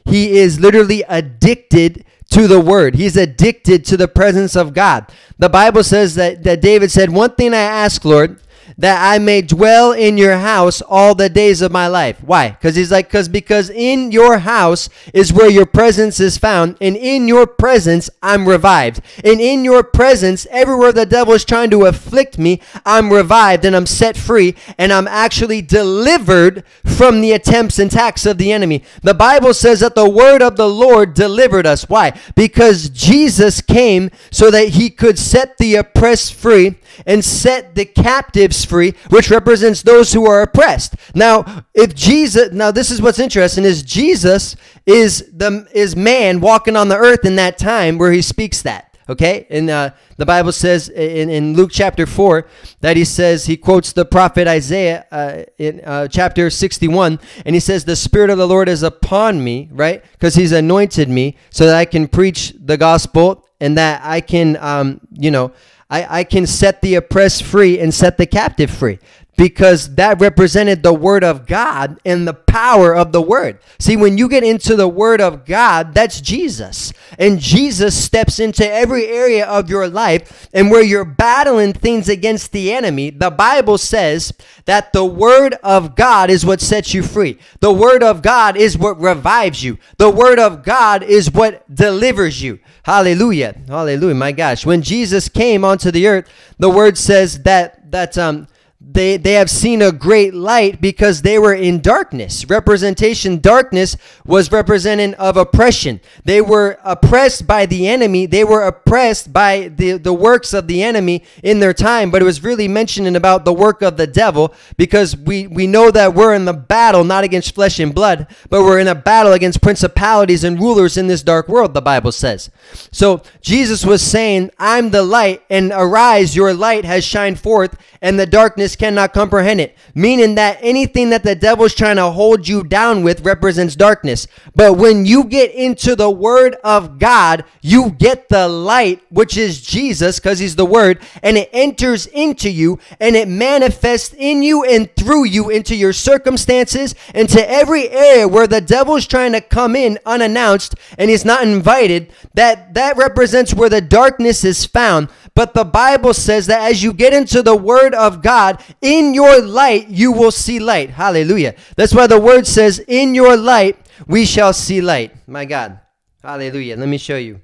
He 0.05 0.37
is 0.37 0.59
literally 0.59 1.03
addicted 1.07 2.03
to 2.31 2.47
the 2.47 2.59
word. 2.59 2.95
He's 2.95 3.15
addicted 3.15 3.85
to 3.85 3.97
the 3.97 4.07
presence 4.07 4.55
of 4.55 4.73
God. 4.73 5.05
The 5.37 5.49
Bible 5.49 5.83
says 5.83 6.15
that, 6.15 6.43
that 6.43 6.61
David 6.61 6.89
said, 6.89 7.11
One 7.11 7.35
thing 7.35 7.53
I 7.53 7.57
ask, 7.57 8.03
Lord, 8.03 8.41
that 8.77 9.01
I 9.01 9.17
may 9.17 9.41
dwell 9.41 9.91
in 9.91 10.17
your 10.17 10.37
house 10.37 10.81
all 10.81 11.15
the 11.15 11.29
days 11.29 11.61
of 11.61 11.71
my 11.71 11.87
life. 11.87 12.23
Why? 12.23 12.49
Because 12.49 12.75
he's 12.75 12.91
like, 12.91 13.07
because 13.07 13.27
because 13.27 13.69
in 13.71 14.11
your 14.11 14.37
house 14.39 14.89
is 15.13 15.33
where 15.33 15.49
your 15.49 15.65
presence 15.65 16.19
is 16.19 16.37
found, 16.37 16.77
and 16.79 16.95
in 16.95 17.27
your 17.27 17.47
presence 17.47 18.09
I'm 18.21 18.47
revived. 18.47 19.01
And 19.23 19.41
in 19.41 19.65
your 19.65 19.83
presence, 19.83 20.45
everywhere 20.51 20.91
the 20.91 21.05
devil 21.05 21.33
is 21.33 21.45
trying 21.45 21.71
to 21.71 21.85
afflict 21.85 22.37
me, 22.37 22.61
I'm 22.85 23.11
revived 23.11 23.65
and 23.65 23.75
I'm 23.75 23.87
set 23.87 24.15
free, 24.15 24.55
and 24.77 24.93
I'm 24.93 25.07
actually 25.07 25.61
delivered 25.61 26.63
from 26.85 27.21
the 27.21 27.31
attempts 27.31 27.79
and 27.79 27.91
attacks 27.95 28.25
of 28.25 28.37
the 28.37 28.51
enemy. 28.51 28.83
The 29.03 29.13
Bible 29.13 29.53
says 29.53 29.79
that 29.79 29.95
the 29.95 30.09
word 30.09 30.41
of 30.41 30.57
the 30.57 30.67
Lord 30.67 31.13
delivered 31.13 31.65
us. 31.65 31.87
Why? 31.87 32.19
Because 32.35 32.89
Jesus 32.89 33.61
came 33.61 34.11
so 34.31 34.51
that 34.51 34.69
he 34.69 34.89
could 34.89 35.17
set 35.17 35.57
the 35.57 35.75
oppressed 35.75 36.33
free 36.33 36.75
and 37.05 37.23
set 37.23 37.75
the 37.75 37.85
captives 37.85 38.64
free, 38.65 38.93
which 39.09 39.29
represents 39.29 39.81
those 39.81 40.11
who 40.11 40.25
are 40.25 40.41
oppressed. 40.41 40.95
Now, 41.13 41.65
if 41.73 41.95
Jesus, 41.95 42.51
now 42.51 42.71
this 42.71 42.91
is 42.91 43.01
what's 43.01 43.19
interesting 43.19 43.63
is 43.63 43.83
Jesus 43.83 44.55
is 44.85 45.31
the 45.31 45.67
is 45.73 45.95
man 45.95 46.41
walking 46.41 46.75
on 46.75 46.89
the 46.89 46.97
earth 46.97 47.25
in 47.25 47.35
that 47.37 47.57
time 47.57 47.97
where 47.97 48.11
he 48.11 48.21
speaks 48.21 48.61
that. 48.63 48.91
Okay, 49.07 49.45
and 49.51 49.69
uh, 49.69 49.91
the 50.17 50.25
Bible 50.25 50.51
says 50.51 50.89
in, 50.89 51.29
in 51.29 51.53
Luke 51.53 51.69
chapter 51.71 52.07
four 52.07 52.47
that 52.81 52.97
he 52.97 53.05
says 53.05 53.45
he 53.45 53.55
quotes 53.55 53.93
the 53.93 54.03
prophet 54.03 54.47
Isaiah 54.47 55.05
uh, 55.11 55.43
in 55.59 55.79
uh, 55.81 56.07
chapter 56.07 56.49
sixty 56.49 56.87
one, 56.87 57.19
and 57.45 57.55
he 57.55 57.59
says, 57.59 57.85
"The 57.85 57.95
Spirit 57.95 58.31
of 58.31 58.39
the 58.39 58.47
Lord 58.47 58.67
is 58.67 58.81
upon 58.81 59.43
me," 59.43 59.69
right? 59.71 60.03
Because 60.13 60.33
He's 60.33 60.51
anointed 60.51 61.07
me 61.07 61.37
so 61.51 61.67
that 61.67 61.75
I 61.75 61.85
can 61.85 62.07
preach 62.07 62.55
the 62.59 62.77
gospel 62.77 63.44
and 63.59 63.77
that 63.77 64.01
I 64.03 64.21
can, 64.21 64.57
um, 64.57 65.01
you 65.11 65.31
know, 65.31 65.51
I, 65.89 66.19
I 66.19 66.23
can 66.23 66.47
set 66.47 66.81
the 66.81 66.95
oppressed 66.95 67.43
free 67.43 67.79
and 67.79 67.93
set 67.93 68.17
the 68.17 68.25
captive 68.25 68.71
free 68.71 68.99
because 69.37 69.95
that 69.95 70.19
represented 70.19 70.81
the 70.81 70.93
word 70.93 71.23
of 71.23 71.45
God 71.45 71.99
and 72.05 72.27
the 72.27 72.33
power 72.33 72.95
of 72.95 73.11
the 73.11 73.21
word. 73.21 73.59
See, 73.79 73.97
when 73.97 74.17
you 74.17 74.29
get 74.29 74.43
into 74.43 74.75
the 74.75 74.87
word 74.87 75.19
of 75.19 75.45
God, 75.45 75.93
that's 75.93 76.21
Jesus. 76.21 76.93
And 77.19 77.39
Jesus 77.39 78.01
steps 78.01 78.39
into 78.39 78.69
every 78.69 79.07
area 79.07 79.45
of 79.45 79.69
your 79.69 79.87
life. 79.87 80.47
And 80.53 80.71
where 80.71 80.83
you're 80.83 81.05
battling 81.05 81.73
things 81.73 82.07
against 82.07 82.51
the 82.51 82.71
enemy, 82.73 83.09
the 83.09 83.31
Bible 83.31 83.77
says 83.77 84.33
that 84.65 84.93
the 84.93 85.05
word 85.05 85.55
of 85.63 85.95
God 85.95 86.29
is 86.29 86.45
what 86.45 86.61
sets 86.61 86.93
you 86.93 87.03
free. 87.03 87.37
The 87.59 87.73
word 87.73 88.03
of 88.03 88.21
God 88.21 88.55
is 88.55 88.77
what 88.77 88.99
revives 88.99 89.63
you. 89.63 89.77
The 89.97 90.09
word 90.09 90.39
of 90.39 90.63
God 90.63 91.03
is 91.03 91.31
what 91.31 91.63
delivers 91.73 92.41
you. 92.41 92.59
Hallelujah. 92.83 93.55
Hallelujah. 93.67 94.15
My 94.15 94.31
gosh. 94.31 94.65
When 94.65 94.81
Jesus 94.81 95.27
came 95.27 95.65
onto 95.65 95.91
the 95.91 96.07
earth, 96.07 96.29
the 96.57 96.69
word 96.69 96.97
says 96.97 97.43
that 97.43 97.91
that 97.91 98.17
um 98.17 98.47
they 98.87 99.17
they 99.17 99.33
have 99.33 99.49
seen 99.49 99.81
a 99.81 99.91
great 99.91 100.33
light 100.33 100.79
because 100.79 101.23
they 101.23 101.39
were 101.39 101.53
in 101.53 101.81
darkness. 101.81 102.45
Representation 102.49 103.39
darkness 103.39 103.97
was 104.25 104.51
representing 104.51 105.13
of 105.15 105.37
oppression. 105.37 105.99
They 106.23 106.39
were 106.41 106.77
oppressed 106.83 107.47
by 107.47 107.65
the 107.65 107.87
enemy. 107.87 108.27
They 108.27 108.43
were 108.43 108.63
oppressed 108.63 109.33
by 109.33 109.69
the 109.75 109.93
the 109.97 110.13
works 110.13 110.53
of 110.53 110.67
the 110.67 110.83
enemy 110.83 111.23
in 111.41 111.59
their 111.59 111.73
time. 111.73 112.11
But 112.11 112.21
it 112.21 112.25
was 112.25 112.43
really 112.43 112.67
mentioning 112.67 113.15
about 113.15 113.43
the 113.43 113.53
work 113.53 113.81
of 113.81 113.97
the 113.97 114.07
devil 114.07 114.53
because 114.77 115.17
we 115.17 115.47
we 115.47 115.65
know 115.65 115.89
that 115.89 116.13
we're 116.13 116.33
in 116.33 116.45
the 116.45 116.53
battle 116.53 117.03
not 117.03 117.23
against 117.23 117.55
flesh 117.55 117.79
and 117.79 117.93
blood 117.93 118.27
but 118.49 118.61
we're 118.61 118.79
in 118.79 118.87
a 118.87 118.95
battle 118.95 119.33
against 119.33 119.61
principalities 119.61 120.43
and 120.43 120.59
rulers 120.59 120.97
in 120.97 121.07
this 121.07 121.23
dark 121.23 121.47
world 121.47 121.73
the 121.73 121.81
bible 121.81 122.11
says. 122.11 122.49
So 122.91 123.21
jesus 123.41 123.85
was 123.85 124.01
saying 124.01 124.51
i'm 124.59 124.91
the 124.91 125.03
light 125.03 125.41
and 125.49 125.71
arise 125.73 126.35
your 126.35 126.53
light 126.53 126.85
has 126.85 127.03
shined 127.03 127.39
forth 127.39 127.77
and 128.01 128.19
the 128.19 128.25
darkness 128.25 128.74
cannot 128.75 129.13
comprehend 129.13 129.61
it. 129.61 129.75
Meaning 129.93 130.35
that 130.35 130.57
anything 130.61 131.09
that 131.09 131.23
the 131.23 131.35
devil's 131.35 131.73
trying 131.73 131.95
to 131.95 132.11
hold 132.11 132.47
you 132.47 132.63
down 132.63 133.03
with 133.03 133.25
represents 133.25 133.75
darkness. 133.75 134.27
But 134.55 134.73
when 134.73 135.05
you 135.05 135.23
get 135.23 135.53
into 135.53 135.95
the 135.95 136.09
word 136.09 136.55
of 136.63 136.99
God, 136.99 137.45
you 137.61 137.91
get 137.91 138.29
the 138.29 138.47
light, 138.47 139.01
which 139.09 139.37
is 139.37 139.61
Jesus, 139.61 140.19
because 140.19 140.39
he's 140.39 140.55
the 140.55 140.65
word, 140.65 141.01
and 141.23 141.37
it 141.37 141.49
enters 141.53 142.05
into 142.07 142.49
you 142.49 142.79
and 142.99 143.15
it 143.15 143.27
manifests 143.27 144.13
in 144.17 144.43
you 144.43 144.63
and 144.63 144.93
through 144.95 145.25
you 145.25 145.49
into 145.49 145.75
your 145.75 145.93
circumstances, 145.93 146.95
into 147.13 147.49
every 147.49 147.89
area 147.89 148.27
where 148.27 148.47
the 148.47 148.61
devil's 148.61 149.07
trying 149.07 149.31
to 149.31 149.41
come 149.41 149.75
in 149.75 149.99
unannounced 150.05 150.75
and 150.97 151.09
he's 151.09 151.25
not 151.25 151.43
invited. 151.43 152.11
That 152.33 152.73
that 152.73 152.97
represents 152.97 153.53
where 153.53 153.69
the 153.69 153.81
darkness 153.81 154.43
is 154.43 154.65
found. 154.65 155.09
But 155.33 155.53
the 155.53 155.65
Bible 155.65 156.13
says 156.13 156.47
that 156.47 156.71
as 156.71 156.81
you 156.81 156.93
get 156.93 157.13
into 157.13 157.43
the 157.43 157.55
Word 157.55 157.93
of 157.93 158.21
God, 158.55 158.75
in 158.81 159.13
your 159.13 159.41
light 159.41 159.89
you 159.89 160.11
will 160.11 160.31
see 160.31 160.59
light. 160.59 160.89
Hallelujah. 160.89 161.55
That's 161.75 161.93
why 161.93 162.07
the 162.07 162.19
Word 162.19 162.47
says, 162.47 162.79
In 162.79 163.15
your 163.15 163.35
light 163.37 163.77
we 164.07 164.25
shall 164.25 164.53
see 164.53 164.81
light. 164.81 165.15
My 165.27 165.45
God. 165.45 165.79
Hallelujah. 166.21 166.75
Let 166.77 166.89
me 166.89 166.97
show 166.97 167.17
you. 167.17 167.41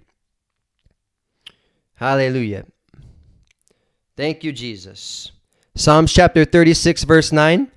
Hallelujah. 1.96 2.66
Thank 4.18 4.44
you, 4.44 4.52
Jesus. 4.52 5.32
Psalms 5.76 6.12
chapter 6.12 6.46
36, 6.46 7.04
verse 7.04 7.32
9. 7.32 7.72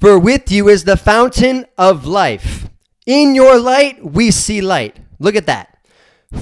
For 0.00 0.18
with 0.18 0.50
you 0.50 0.68
is 0.68 0.84
the 0.84 0.96
fountain 0.96 1.66
of 1.76 2.06
life. 2.06 2.68
In 3.06 3.34
your 3.34 3.58
light 3.58 4.04
we 4.04 4.30
see 4.30 4.60
light. 4.60 4.98
Look 5.18 5.34
at 5.34 5.46
that. 5.46 5.78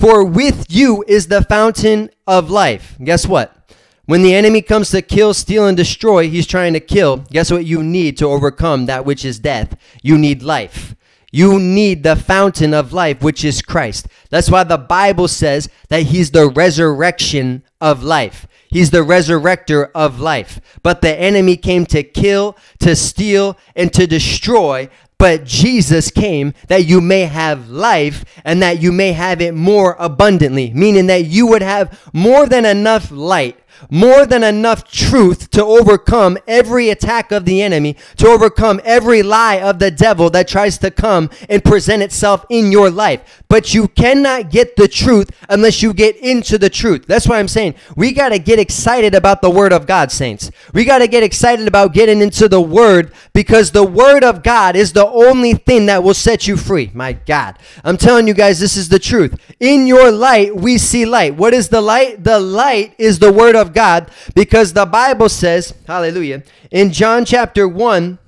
For 0.01 0.25
with 0.25 0.67
you 0.69 1.05
is 1.07 1.29
the 1.29 1.43
fountain 1.43 2.11
of 2.27 2.51
life. 2.51 2.97
Guess 3.03 3.27
what? 3.27 3.66
When 4.07 4.23
the 4.23 4.35
enemy 4.35 4.63
comes 4.63 4.91
to 4.91 5.03
kill, 5.03 5.35
steal, 5.35 5.67
and 5.67 5.77
destroy, 5.77 6.29
he's 6.29 6.47
trying 6.47 6.75
to 6.75 6.81
kill. 6.81 7.19
Guess 7.31 7.51
what 7.51 7.67
you 7.67 7.83
need 7.83 8.17
to 8.19 8.27
overcome 8.27 8.87
that 8.87 9.05
which 9.05 9.25
is 9.25 9.41
death? 9.41 9.77
You 10.01 10.17
need 10.17 10.43
life. 10.43 10.95
You 11.33 11.59
need 11.59 12.05
the 12.05 12.15
fountain 12.15 12.73
of 12.73 12.93
life, 12.93 13.21
which 13.21 13.45
is 13.45 13.61
Christ. 13.63 14.07
That's 14.31 14.49
why 14.49 14.63
the 14.63 14.79
Bible 14.79 15.27
says 15.27 15.69
that 15.89 16.05
he's 16.05 16.31
the 16.31 16.49
resurrection 16.49 17.65
of 17.81 18.05
life. 18.05 18.47
He's 18.69 18.91
the 18.91 18.99
resurrector 18.99 19.91
of 19.93 20.21
life. 20.21 20.61
But 20.85 21.01
the 21.01 21.19
enemy 21.19 21.57
came 21.57 21.85
to 21.87 22.05
kill, 22.05 22.57
to 22.79 22.95
steal, 22.95 23.59
and 23.75 23.93
to 23.93 24.07
destroy. 24.07 24.89
But 25.19 25.45
Jesus 25.45 26.11
came 26.11 26.53
that 26.69 26.87
you 26.87 27.01
may 27.01 27.23
have 27.23 27.71
life 27.71 28.25
and 28.45 28.63
that 28.63 28.81
you 28.81 28.93
may 28.93 29.13
have 29.13 29.41
it 29.41 29.55
more 29.55 29.97
abundantly, 29.99 30.73
meaning 30.75 31.07
that 31.07 31.25
you 31.25 31.47
would 31.49 31.63
have 31.63 32.01
more 32.13 32.47
than 32.47 32.65
enough 32.65 33.11
light 33.11 33.59
more 33.91 34.27
than 34.27 34.43
enough 34.43 34.91
truth 34.91 35.51
to 35.51 35.65
overcome 35.65 36.39
every 36.47 36.91
attack 36.91 37.33
of 37.33 37.45
the 37.45 37.63
enemy, 37.63 37.97
to 38.17 38.27
overcome 38.27 38.81
every 38.85 39.23
lie 39.23 39.61
of 39.61 39.79
the 39.79 39.91
devil 39.91 40.31
that 40.31 40.49
tries 40.49 40.79
to 40.79 40.91
come 40.91 41.31
and 41.49 41.65
present 41.65 42.03
itself 42.03 42.45
in 42.49 42.73
your 42.73 42.91
life. 42.91 43.43
But 43.49 43.75
you 43.75 43.89
cannot 43.89 44.51
get 44.51 44.77
the 44.77 44.89
truth 44.89 45.31
unless 45.49 45.83
you 45.83 45.93
get 45.93 46.17
into 46.17 46.59
the 46.59 46.71
truth. 46.71 47.07
That's 47.07 47.29
why 47.29 47.39
I'm 47.39 47.49
saying 47.49 47.75
we 47.97 48.13
got 48.13 48.31
to 48.31 48.39
get 48.39 48.59
excited 48.59 49.15
about 49.15 49.43
the 49.43 49.51
word 49.51 49.73
of 49.73 49.87
God, 49.87 50.11
saints. 50.11 50.51
We 50.73 50.85
got 50.85 50.99
to 50.99 51.09
get 51.09 51.23
excited 51.23 51.69
about 51.69 51.93
getting 51.93 52.21
into 52.21 52.49
the 52.49 52.61
word 52.61 53.13
because 53.33 53.71
the 53.71 53.85
word 53.85 54.25
of 54.25 54.43
God 54.43 54.77
is 54.77 54.93
the 54.93 55.07
only 55.07 55.55
thing 55.55 55.87
that 55.87 56.03
will 56.03 56.15
set 56.15 56.47
you 56.47 56.57
free. 56.57 56.91
My 56.95 57.13
God. 57.13 57.59
I'm 57.85 57.97
telling 57.97 58.27
you 58.27 58.35
guys, 58.35 58.59
this 58.59 58.77
is 58.77 58.89
the 58.89 58.99
truth. 58.99 59.39
In 59.61 59.87
your 59.87 60.11
light, 60.11 60.55
we 60.57 60.79
see 60.79 61.07
light. 61.07 61.35
What 61.35 61.55
is 61.55 61.69
the 61.69 61.81
light? 61.81 62.25
The 62.25 62.39
light 62.39 62.95
is 62.99 63.19
the 63.19 63.33
word 63.33 63.57
of 63.57 63.66
of 63.67 63.75
God 63.75 64.11
because 64.35 64.73
the 64.73 64.87
Bible 64.87 65.29
says, 65.29 65.75
hallelujah, 65.87 66.43
in 66.71 66.93
John 66.93 67.25
chapter 67.25 67.69
1, 67.69 68.19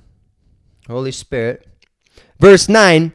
Holy 0.87 1.11
Spirit, 1.11 1.65
verse 2.39 2.69
9, 2.69 3.13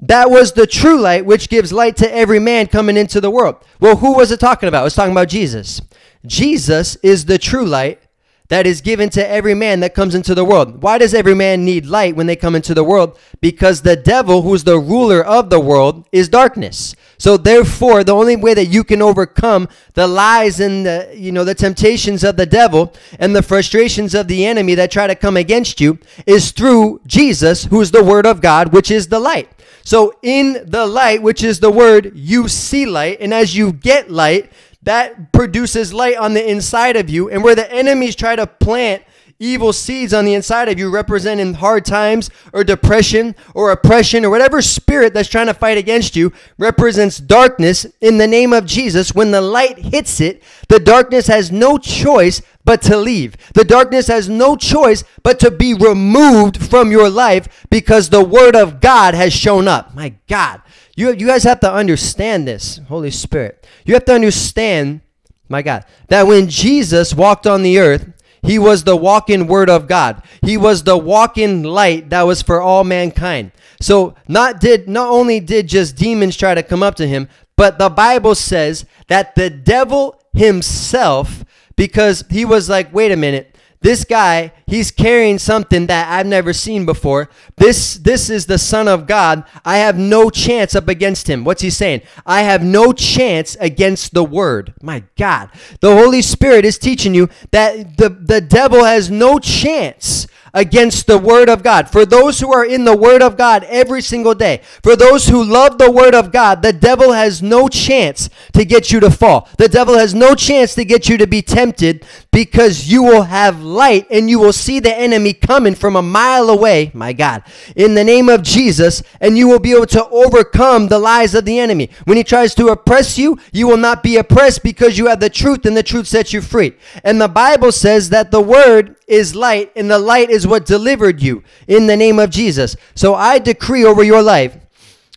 that 0.00 0.30
was 0.30 0.52
the 0.52 0.66
true 0.66 1.00
light 1.00 1.26
which 1.26 1.48
gives 1.48 1.72
light 1.72 1.96
to 1.96 2.14
every 2.14 2.38
man 2.38 2.68
coming 2.68 2.96
into 2.96 3.20
the 3.20 3.30
world. 3.30 3.56
Well, 3.80 3.96
who 3.96 4.14
was 4.14 4.30
it 4.30 4.40
talking 4.40 4.68
about? 4.68 4.82
It 4.82 4.84
was 4.84 4.94
talking 4.94 5.12
about 5.12 5.28
Jesus. 5.28 5.80
Jesus 6.24 6.96
is 6.96 7.24
the 7.24 7.38
true 7.38 7.64
light 7.64 8.00
that 8.48 8.66
is 8.66 8.80
given 8.80 9.10
to 9.10 9.28
every 9.28 9.54
man 9.54 9.80
that 9.80 9.94
comes 9.94 10.14
into 10.14 10.34
the 10.34 10.44
world. 10.44 10.82
Why 10.82 10.98
does 10.98 11.12
every 11.12 11.34
man 11.34 11.64
need 11.64 11.86
light 11.86 12.16
when 12.16 12.26
they 12.26 12.36
come 12.36 12.54
into 12.54 12.74
the 12.74 12.84
world? 12.84 13.18
Because 13.40 13.82
the 13.82 13.96
devil, 13.96 14.42
who's 14.42 14.64
the 14.64 14.78
ruler 14.78 15.22
of 15.22 15.50
the 15.50 15.60
world, 15.60 16.06
is 16.12 16.28
darkness. 16.28 16.96
So 17.18 17.36
therefore, 17.36 18.04
the 18.04 18.14
only 18.14 18.36
way 18.36 18.54
that 18.54 18.66
you 18.66 18.84
can 18.84 19.02
overcome 19.02 19.68
the 19.94 20.06
lies 20.06 20.60
and 20.60 20.86
the, 20.86 21.12
you 21.14 21.32
know, 21.32 21.44
the 21.44 21.54
temptations 21.54 22.24
of 22.24 22.36
the 22.36 22.46
devil 22.46 22.94
and 23.18 23.36
the 23.36 23.42
frustrations 23.42 24.14
of 24.14 24.28
the 24.28 24.46
enemy 24.46 24.74
that 24.76 24.90
try 24.90 25.06
to 25.06 25.14
come 25.14 25.36
against 25.36 25.80
you 25.80 25.98
is 26.26 26.52
through 26.52 27.00
Jesus, 27.06 27.64
who's 27.64 27.90
the 27.90 28.04
word 28.04 28.24
of 28.26 28.40
God, 28.40 28.72
which 28.72 28.90
is 28.90 29.08
the 29.08 29.20
light. 29.20 29.50
So 29.82 30.14
in 30.22 30.64
the 30.66 30.86
light, 30.86 31.22
which 31.22 31.42
is 31.42 31.60
the 31.60 31.70
word, 31.70 32.12
you 32.14 32.46
see 32.46 32.84
light, 32.84 33.18
and 33.20 33.32
as 33.32 33.56
you 33.56 33.72
get 33.72 34.10
light, 34.10 34.52
that 34.88 35.32
produces 35.32 35.92
light 35.92 36.16
on 36.16 36.32
the 36.32 36.50
inside 36.50 36.96
of 36.96 37.10
you. 37.10 37.28
And 37.28 37.44
where 37.44 37.54
the 37.54 37.70
enemies 37.70 38.16
try 38.16 38.34
to 38.34 38.46
plant 38.46 39.02
evil 39.38 39.70
seeds 39.70 40.14
on 40.14 40.24
the 40.24 40.32
inside 40.32 40.70
of 40.70 40.78
you, 40.78 40.88
representing 40.88 41.52
hard 41.52 41.84
times 41.84 42.30
or 42.54 42.64
depression 42.64 43.34
or 43.54 43.70
oppression 43.70 44.24
or 44.24 44.30
whatever 44.30 44.62
spirit 44.62 45.12
that's 45.12 45.28
trying 45.28 45.46
to 45.46 45.52
fight 45.52 45.76
against 45.76 46.16
you, 46.16 46.32
represents 46.56 47.18
darkness 47.18 47.84
in 48.00 48.16
the 48.16 48.26
name 48.26 48.54
of 48.54 48.64
Jesus. 48.64 49.14
When 49.14 49.30
the 49.30 49.42
light 49.42 49.78
hits 49.78 50.22
it, 50.22 50.42
the 50.70 50.80
darkness 50.80 51.26
has 51.26 51.52
no 51.52 51.76
choice 51.76 52.40
but 52.64 52.80
to 52.82 52.96
leave. 52.96 53.36
The 53.52 53.64
darkness 53.64 54.06
has 54.06 54.26
no 54.30 54.56
choice 54.56 55.04
but 55.22 55.38
to 55.40 55.50
be 55.50 55.74
removed 55.74 56.66
from 56.66 56.90
your 56.90 57.10
life 57.10 57.66
because 57.68 58.08
the 58.08 58.24
word 58.24 58.56
of 58.56 58.80
God 58.80 59.12
has 59.12 59.34
shown 59.34 59.68
up. 59.68 59.94
My 59.94 60.14
God. 60.28 60.62
You, 60.98 61.12
you 61.12 61.28
guys 61.28 61.44
have 61.44 61.60
to 61.60 61.72
understand 61.72 62.48
this, 62.48 62.80
Holy 62.88 63.12
Spirit. 63.12 63.64
You 63.84 63.94
have 63.94 64.04
to 64.06 64.14
understand, 64.14 65.00
my 65.48 65.62
God, 65.62 65.84
that 66.08 66.26
when 66.26 66.48
Jesus 66.48 67.14
walked 67.14 67.46
on 67.46 67.62
the 67.62 67.78
earth, 67.78 68.12
he 68.42 68.58
was 68.58 68.82
the 68.82 68.96
walk-in 68.96 69.46
word 69.46 69.70
of 69.70 69.86
God. 69.86 70.24
He 70.42 70.56
was 70.56 70.82
the 70.82 70.98
walk-in 70.98 71.62
light 71.62 72.10
that 72.10 72.22
was 72.22 72.42
for 72.42 72.60
all 72.60 72.82
mankind. 72.82 73.52
So 73.80 74.16
not 74.26 74.60
did 74.60 74.88
not 74.88 75.10
only 75.10 75.38
did 75.38 75.68
just 75.68 75.94
demons 75.94 76.36
try 76.36 76.52
to 76.54 76.64
come 76.64 76.82
up 76.82 76.96
to 76.96 77.06
him, 77.06 77.28
but 77.56 77.78
the 77.78 77.90
Bible 77.90 78.34
says 78.34 78.84
that 79.06 79.36
the 79.36 79.50
devil 79.50 80.20
himself 80.34 81.44
because 81.76 82.24
he 82.28 82.44
was 82.44 82.68
like, 82.68 82.92
"Wait 82.92 83.12
a 83.12 83.16
minute. 83.16 83.54
This 83.80 84.04
guy, 84.04 84.52
he's 84.66 84.90
carrying 84.90 85.38
something 85.38 85.86
that 85.86 86.10
I've 86.10 86.26
never 86.26 86.52
seen 86.52 86.84
before. 86.84 87.30
This 87.56 87.94
this 87.94 88.28
is 88.28 88.46
the 88.46 88.58
son 88.58 88.88
of 88.88 89.06
God. 89.06 89.44
I 89.64 89.78
have 89.78 89.96
no 89.96 90.30
chance 90.30 90.74
up 90.74 90.88
against 90.88 91.30
him. 91.30 91.44
What's 91.44 91.62
he 91.62 91.70
saying? 91.70 92.02
I 92.26 92.42
have 92.42 92.64
no 92.64 92.92
chance 92.92 93.56
against 93.60 94.14
the 94.14 94.24
word. 94.24 94.74
My 94.82 95.04
God. 95.16 95.50
The 95.80 95.94
Holy 95.94 96.22
Spirit 96.22 96.64
is 96.64 96.76
teaching 96.76 97.14
you 97.14 97.28
that 97.52 97.96
the, 97.98 98.08
the 98.08 98.40
devil 98.40 98.82
has 98.82 99.10
no 99.10 99.38
chance 99.38 100.26
against 100.58 101.06
the 101.06 101.16
Word 101.16 101.48
of 101.48 101.62
God. 101.62 101.88
For 101.88 102.04
those 102.04 102.40
who 102.40 102.52
are 102.52 102.64
in 102.64 102.84
the 102.84 102.96
Word 102.96 103.22
of 103.22 103.36
God 103.36 103.62
every 103.64 104.02
single 104.02 104.34
day, 104.34 104.60
for 104.82 104.96
those 104.96 105.28
who 105.28 105.44
love 105.44 105.78
the 105.78 105.90
Word 105.90 106.16
of 106.16 106.32
God, 106.32 106.62
the 106.62 106.72
devil 106.72 107.12
has 107.12 107.40
no 107.40 107.68
chance 107.68 108.28
to 108.54 108.64
get 108.64 108.90
you 108.90 108.98
to 108.98 109.10
fall. 109.10 109.48
The 109.56 109.68
devil 109.68 109.96
has 109.96 110.14
no 110.14 110.34
chance 110.34 110.74
to 110.74 110.84
get 110.84 111.08
you 111.08 111.16
to 111.18 111.28
be 111.28 111.42
tempted 111.42 112.04
because 112.32 112.90
you 112.90 113.04
will 113.04 113.22
have 113.22 113.62
light 113.62 114.08
and 114.10 114.28
you 114.28 114.40
will 114.40 114.52
see 114.52 114.80
the 114.80 114.96
enemy 114.96 115.32
coming 115.32 115.76
from 115.76 115.94
a 115.94 116.02
mile 116.02 116.50
away, 116.50 116.90
my 116.92 117.12
God, 117.12 117.44
in 117.76 117.94
the 117.94 118.02
name 118.02 118.28
of 118.28 118.42
Jesus, 118.42 119.04
and 119.20 119.38
you 119.38 119.46
will 119.46 119.60
be 119.60 119.72
able 119.72 119.86
to 119.86 120.08
overcome 120.08 120.88
the 120.88 120.98
lies 120.98 121.36
of 121.36 121.44
the 121.44 121.60
enemy. 121.60 121.88
When 122.04 122.16
he 122.16 122.24
tries 122.24 122.52
to 122.56 122.68
oppress 122.68 123.16
you, 123.16 123.38
you 123.52 123.68
will 123.68 123.76
not 123.76 124.02
be 124.02 124.16
oppressed 124.16 124.64
because 124.64 124.98
you 124.98 125.06
have 125.06 125.20
the 125.20 125.30
truth 125.30 125.66
and 125.66 125.76
the 125.76 125.84
truth 125.84 126.08
sets 126.08 126.32
you 126.32 126.40
free. 126.40 126.72
And 127.04 127.20
the 127.20 127.28
Bible 127.28 127.70
says 127.70 128.10
that 128.10 128.32
the 128.32 128.40
Word 128.40 128.96
is 129.06 129.34
light, 129.34 129.72
and 129.76 129.90
the 129.90 129.98
light 129.98 130.30
is 130.30 130.47
what 130.48 130.66
delivered 130.66 131.22
you 131.22 131.42
in 131.66 131.86
the 131.86 131.96
name 131.96 132.18
of 132.18 132.30
Jesus. 132.30 132.76
So 132.94 133.14
I 133.14 133.38
decree 133.38 133.84
over 133.84 134.02
your 134.02 134.22
life 134.22 134.56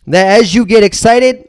that 0.06 0.40
as 0.40 0.54
you 0.54 0.64
get 0.64 0.82
excited 0.82 1.48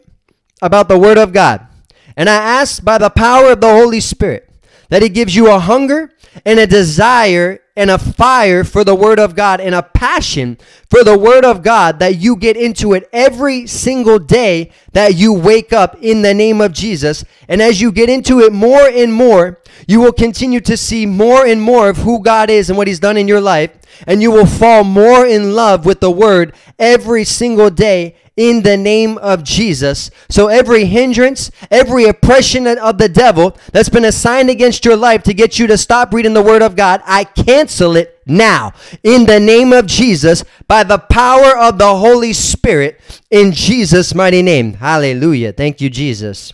about 0.62 0.88
the 0.88 0.98
Word 0.98 1.18
of 1.18 1.34
God, 1.34 1.68
and 2.16 2.30
I 2.30 2.36
ask 2.36 2.84
by 2.84 2.98
the 2.98 3.10
power 3.10 3.52
of 3.52 3.62
the 3.62 3.72
Holy 3.72 4.00
Spirit 4.00 4.50
that 4.90 5.02
He 5.02 5.10
gives 5.10 5.36
you 5.36 5.52
a 5.52 5.60
hunger 5.60 6.12
and 6.46 6.60
a 6.60 6.68
desire 6.68 7.60
and 7.76 7.90
a 7.90 7.98
fire 7.98 8.64
for 8.64 8.84
the 8.84 8.94
Word 8.94 9.20
of 9.20 9.36
God 9.36 9.60
and 9.60 9.74
a 9.74 9.82
passion 9.82 10.58
for 10.90 11.04
the 11.04 11.18
Word 11.18 11.44
of 11.44 11.64
God 11.64 12.00
that 12.00 12.18
you 12.18 12.36
get 12.36 12.56
into 12.56 12.94
it 12.94 13.10
every 13.12 13.66
single 13.66 14.20
day 14.20 14.72
that 14.92 15.16
you 15.16 15.34
wake 15.34 15.74
up 15.74 15.98
in 16.00 16.22
the 16.22 16.34
name 16.34 16.62
of 16.62 16.72
Jesus. 16.72 17.26
And 17.48 17.62
as 17.62 17.82
you 17.82 17.92
get 17.92 18.10
into 18.10 18.42
it 18.42 18.54
more 18.54 18.88
and 18.88 19.12
more, 19.12 19.60
you 19.88 20.02
will 20.02 20.14
continue 20.14 20.60
to 20.62 20.78
see 20.78 21.08
more 21.08 21.46
and 21.46 21.62
more 21.62 21.90
of 21.90 21.98
who 21.98 22.22
God 22.22 22.52
is 22.52 22.70
and 22.70 22.78
what 22.78 22.88
He's 22.88 23.00
done 23.00 23.18
in 23.18 23.28
your 23.28 23.42
life. 23.42 23.72
And 24.06 24.22
you 24.22 24.32
will 24.32 24.46
fall 24.46 24.84
more 24.84 25.26
in 25.26 25.54
love 25.54 25.86
with 25.86 26.00
the 26.00 26.12
Word 26.12 26.54
every 26.78 27.24
single 27.24 27.72
day 27.72 28.16
in 28.36 28.64
the 28.64 28.78
name 28.78 29.18
of 29.20 29.44
Jesus. 29.44 30.10
So 30.30 30.48
every 30.48 30.86
hindrance, 30.86 31.52
every 31.70 32.06
oppression 32.06 32.68
of 32.68 32.98
the 32.98 33.10
devil 33.10 33.58
that's 33.72 33.90
been 33.90 34.06
assigned 34.06 34.50
against 34.50 34.86
your 34.86 34.96
life 34.96 35.24
to 35.24 35.34
get 35.34 35.60
you 35.60 35.68
to 35.68 35.78
stop 35.78 36.14
reading 36.14 36.34
the 36.34 36.42
Word 36.42 36.62
of 36.62 36.76
God, 36.76 37.02
I 37.06 37.26
cancel 37.26 37.96
it 37.96 38.22
now 38.26 38.74
in 39.04 39.26
the 39.26 39.40
name 39.40 39.74
of 39.74 39.86
Jesus 39.86 40.44
by 40.68 40.84
the 40.84 40.98
power 40.98 41.58
of 41.58 41.78
the 41.78 41.96
Holy 41.96 42.34
Spirit 42.34 43.00
in 43.30 43.52
Jesus' 43.52 44.16
mighty 44.16 44.42
name. 44.42 44.74
Hallelujah. 44.74 45.54
Thank 45.54 45.82
you, 45.82 45.90
Jesus. 45.90 46.54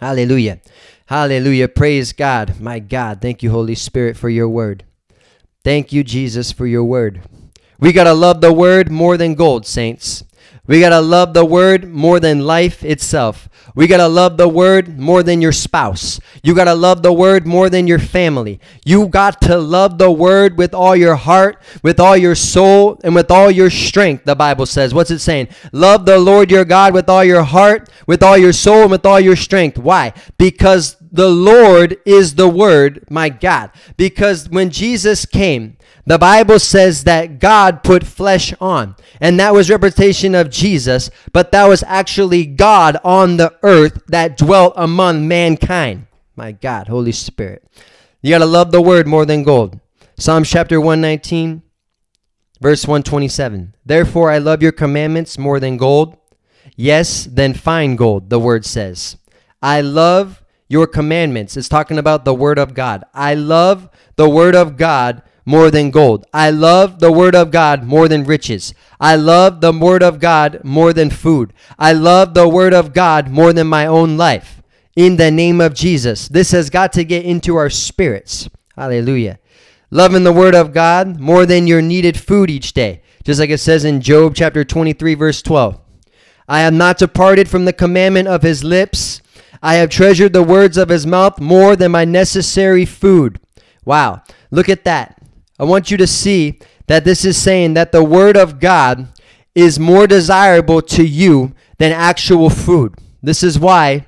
Hallelujah. 0.00 0.60
Hallelujah. 1.06 1.68
Praise 1.68 2.12
God. 2.12 2.60
My 2.60 2.78
God. 2.78 3.20
Thank 3.20 3.42
you, 3.42 3.50
Holy 3.50 3.74
Spirit, 3.74 4.16
for 4.16 4.28
your 4.28 4.48
word. 4.48 4.84
Thank 5.64 5.92
you, 5.92 6.04
Jesus, 6.04 6.52
for 6.52 6.66
your 6.66 6.84
word. 6.84 7.22
We 7.80 7.92
got 7.92 8.04
to 8.04 8.14
love 8.14 8.40
the 8.40 8.52
word 8.52 8.90
more 8.90 9.16
than 9.16 9.34
gold, 9.34 9.66
saints. 9.66 10.24
We 10.66 10.80
got 10.80 10.90
to 10.90 11.00
love 11.00 11.32
the 11.32 11.44
word 11.44 11.88
more 11.88 12.20
than 12.20 12.40
life 12.40 12.84
itself. 12.84 13.48
We 13.74 13.86
got 13.86 13.98
to 13.98 14.08
love 14.08 14.36
the 14.36 14.48
word 14.48 14.98
more 14.98 15.22
than 15.22 15.40
your 15.40 15.52
spouse. 15.52 16.20
You 16.42 16.54
got 16.54 16.64
to 16.64 16.74
love 16.74 17.02
the 17.02 17.12
word 17.12 17.46
more 17.46 17.70
than 17.70 17.86
your 17.86 17.98
family. 17.98 18.60
You 18.84 19.08
got 19.08 19.40
to 19.42 19.56
love 19.56 19.98
the 19.98 20.10
word 20.10 20.58
with 20.58 20.74
all 20.74 20.94
your 20.94 21.14
heart, 21.14 21.62
with 21.82 22.00
all 22.00 22.16
your 22.16 22.34
soul, 22.34 23.00
and 23.02 23.14
with 23.14 23.30
all 23.30 23.50
your 23.50 23.70
strength, 23.70 24.24
the 24.24 24.34
Bible 24.36 24.66
says. 24.66 24.92
What's 24.92 25.10
it 25.10 25.20
saying? 25.20 25.48
Love 25.72 26.04
the 26.04 26.18
Lord 26.18 26.50
your 26.50 26.64
God 26.66 26.92
with 26.92 27.08
all 27.08 27.24
your 27.24 27.44
heart, 27.44 27.88
with 28.06 28.22
all 28.22 28.36
your 28.36 28.52
soul, 28.52 28.82
and 28.82 28.90
with 28.90 29.06
all 29.06 29.20
your 29.20 29.36
strength. 29.36 29.78
Why? 29.78 30.12
Because 30.36 30.96
the 31.10 31.30
Lord 31.30 31.96
is 32.04 32.34
the 32.34 32.48
word, 32.48 33.06
my 33.08 33.30
God. 33.30 33.70
Because 33.96 34.50
when 34.50 34.70
Jesus 34.70 35.24
came, 35.24 35.77
the 36.08 36.18
Bible 36.18 36.58
says 36.58 37.04
that 37.04 37.38
God 37.38 37.82
put 37.82 38.04
flesh 38.04 38.54
on, 38.60 38.96
and 39.20 39.38
that 39.38 39.52
was 39.52 39.68
representation 39.68 40.34
of 40.34 40.48
Jesus, 40.50 41.10
but 41.32 41.52
that 41.52 41.66
was 41.66 41.82
actually 41.86 42.46
God 42.46 42.96
on 43.04 43.36
the 43.36 43.54
earth 43.62 44.02
that 44.08 44.36
dwelt 44.38 44.72
among 44.76 45.28
mankind. 45.28 46.06
My 46.34 46.52
God, 46.52 46.88
Holy 46.88 47.12
Spirit. 47.12 47.62
You 48.22 48.30
got 48.30 48.38
to 48.38 48.46
love 48.46 48.72
the 48.72 48.80
word 48.80 49.06
more 49.06 49.26
than 49.26 49.42
gold. 49.42 49.78
Psalm 50.16 50.44
chapter 50.44 50.80
119, 50.80 51.62
verse 52.60 52.86
127. 52.86 53.74
Therefore 53.84 54.30
I 54.30 54.38
love 54.38 54.62
your 54.62 54.72
commandments 54.72 55.38
more 55.38 55.60
than 55.60 55.76
gold. 55.76 56.16
Yes, 56.74 57.24
than 57.24 57.54
fine 57.54 57.96
gold, 57.96 58.30
the 58.30 58.38
word 58.38 58.64
says. 58.64 59.16
I 59.60 59.80
love 59.80 60.42
your 60.68 60.86
commandments. 60.86 61.56
It's 61.56 61.68
talking 61.68 61.98
about 61.98 62.24
the 62.24 62.34
word 62.34 62.58
of 62.58 62.74
God. 62.74 63.04
I 63.12 63.34
love 63.34 63.90
the 64.16 64.28
word 64.28 64.54
of 64.54 64.76
God 64.76 65.22
more 65.48 65.70
than 65.70 65.90
gold. 65.90 66.26
I 66.34 66.50
love 66.50 67.00
the 67.00 67.10
word 67.10 67.34
of 67.34 67.50
God 67.50 67.82
more 67.82 68.06
than 68.06 68.24
riches. 68.24 68.74
I 69.00 69.16
love 69.16 69.62
the 69.62 69.72
word 69.72 70.02
of 70.02 70.20
God 70.20 70.60
more 70.62 70.92
than 70.92 71.08
food. 71.08 71.54
I 71.78 71.94
love 71.94 72.34
the 72.34 72.46
word 72.46 72.74
of 72.74 72.92
God 72.92 73.30
more 73.30 73.54
than 73.54 73.66
my 73.66 73.86
own 73.86 74.18
life. 74.18 74.60
In 74.94 75.16
the 75.16 75.30
name 75.30 75.62
of 75.62 75.72
Jesus. 75.72 76.28
This 76.28 76.50
has 76.50 76.68
got 76.68 76.92
to 76.92 77.02
get 77.02 77.24
into 77.24 77.56
our 77.56 77.70
spirits. 77.70 78.50
Hallelujah. 78.76 79.38
Loving 79.90 80.22
the 80.22 80.34
word 80.34 80.54
of 80.54 80.74
God 80.74 81.18
more 81.18 81.46
than 81.46 81.66
your 81.66 81.80
needed 81.80 82.20
food 82.20 82.50
each 82.50 82.74
day. 82.74 83.00
Just 83.24 83.40
like 83.40 83.48
it 83.48 83.56
says 83.56 83.86
in 83.86 84.02
Job 84.02 84.34
chapter 84.34 84.66
23 84.66 85.14
verse 85.14 85.40
12. 85.40 85.80
I 86.46 86.60
have 86.60 86.74
not 86.74 86.98
departed 86.98 87.48
from 87.48 87.64
the 87.64 87.72
commandment 87.72 88.28
of 88.28 88.42
his 88.42 88.64
lips. 88.64 89.22
I 89.62 89.76
have 89.76 89.88
treasured 89.88 90.34
the 90.34 90.42
words 90.42 90.76
of 90.76 90.90
his 90.90 91.06
mouth 91.06 91.40
more 91.40 91.74
than 91.74 91.92
my 91.92 92.04
necessary 92.04 92.84
food. 92.84 93.40
Wow. 93.86 94.22
Look 94.50 94.68
at 94.68 94.84
that. 94.84 95.17
I 95.58 95.64
want 95.64 95.90
you 95.90 95.96
to 95.96 96.06
see 96.06 96.58
that 96.86 97.04
this 97.04 97.24
is 97.24 97.36
saying 97.36 97.74
that 97.74 97.92
the 97.92 98.04
Word 98.04 98.36
of 98.36 98.60
God 98.60 99.08
is 99.54 99.78
more 99.78 100.06
desirable 100.06 100.82
to 100.82 101.04
you 101.04 101.52
than 101.78 101.92
actual 101.92 102.50
food. 102.50 102.94
This 103.22 103.42
is 103.42 103.58
why 103.58 104.06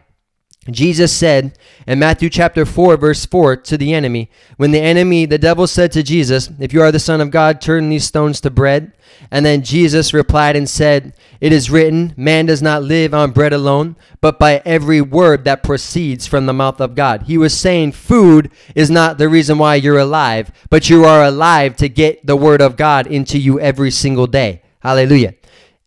Jesus 0.68 1.10
said 1.10 1.58
in 1.86 1.98
Matthew 1.98 2.28
chapter 2.28 2.66
4, 2.66 2.98
verse 2.98 3.24
4 3.24 3.56
to 3.56 3.78
the 3.78 3.94
enemy, 3.94 4.30
when 4.58 4.72
the 4.72 4.80
enemy, 4.80 5.24
the 5.24 5.38
devil 5.38 5.66
said 5.66 5.90
to 5.92 6.02
Jesus, 6.02 6.50
If 6.58 6.74
you 6.74 6.82
are 6.82 6.92
the 6.92 6.98
Son 6.98 7.22
of 7.22 7.30
God, 7.30 7.62
turn 7.62 7.88
these 7.88 8.04
stones 8.04 8.42
to 8.42 8.50
bread. 8.50 8.92
And 9.30 9.44
then 9.44 9.62
Jesus 9.62 10.12
replied 10.12 10.56
and 10.56 10.68
said, 10.68 11.14
It 11.40 11.52
is 11.52 11.70
written, 11.70 12.12
Man 12.14 12.44
does 12.44 12.60
not 12.60 12.82
live 12.82 13.14
on 13.14 13.30
bread 13.30 13.54
alone, 13.54 13.96
but 14.20 14.38
by 14.38 14.60
every 14.66 15.00
word 15.00 15.44
that 15.44 15.62
proceeds 15.62 16.26
from 16.26 16.44
the 16.44 16.52
mouth 16.52 16.78
of 16.78 16.94
God. 16.94 17.22
He 17.22 17.38
was 17.38 17.58
saying 17.58 17.92
food 17.92 18.50
is 18.74 18.90
not 18.90 19.16
the 19.16 19.30
reason 19.30 19.56
why 19.56 19.76
you're 19.76 19.98
alive, 19.98 20.52
but 20.68 20.90
you 20.90 21.06
are 21.06 21.24
alive 21.24 21.76
to 21.76 21.88
get 21.88 22.26
the 22.26 22.36
word 22.36 22.60
of 22.60 22.76
God 22.76 23.06
into 23.06 23.38
you 23.38 23.58
every 23.58 23.90
single 23.90 24.26
day. 24.26 24.60
Hallelujah. 24.80 25.34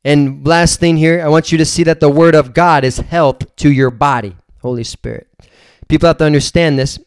And 0.03 0.45
last 0.45 0.79
thing 0.79 0.97
here, 0.97 1.21
I 1.23 1.29
want 1.29 1.51
you 1.51 1.59
to 1.59 1.65
see 1.65 1.83
that 1.83 1.99
the 1.99 2.09
word 2.09 2.33
of 2.33 2.55
God 2.55 2.83
is 2.83 2.97
health 2.97 3.55
to 3.57 3.71
your 3.71 3.91
body. 3.91 4.35
Holy 4.63 4.83
Spirit. 4.83 5.27
People 5.87 6.07
have 6.07 6.17
to 6.17 6.25
understand 6.25 6.79
this. 6.79 6.97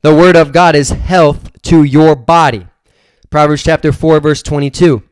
The 0.00 0.14
Word 0.14 0.36
of 0.36 0.52
God 0.52 0.74
is 0.74 0.88
health 0.88 1.60
to 1.62 1.82
your 1.82 2.16
body. 2.16 2.66
Proverbs 3.28 3.62
chapter 3.62 3.92
4, 3.92 4.20
verse 4.20 4.42
22. 4.42 5.02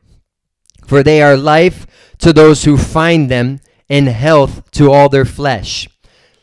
For 0.87 1.03
they 1.03 1.21
are 1.21 1.37
life 1.37 1.87
to 2.19 2.33
those 2.33 2.65
who 2.65 2.79
find 2.79 3.31
them, 3.31 3.61
and 3.91 4.09
health 4.09 4.71
to 4.73 4.91
all 4.91 5.09
their 5.09 5.25
flesh. 5.25 5.89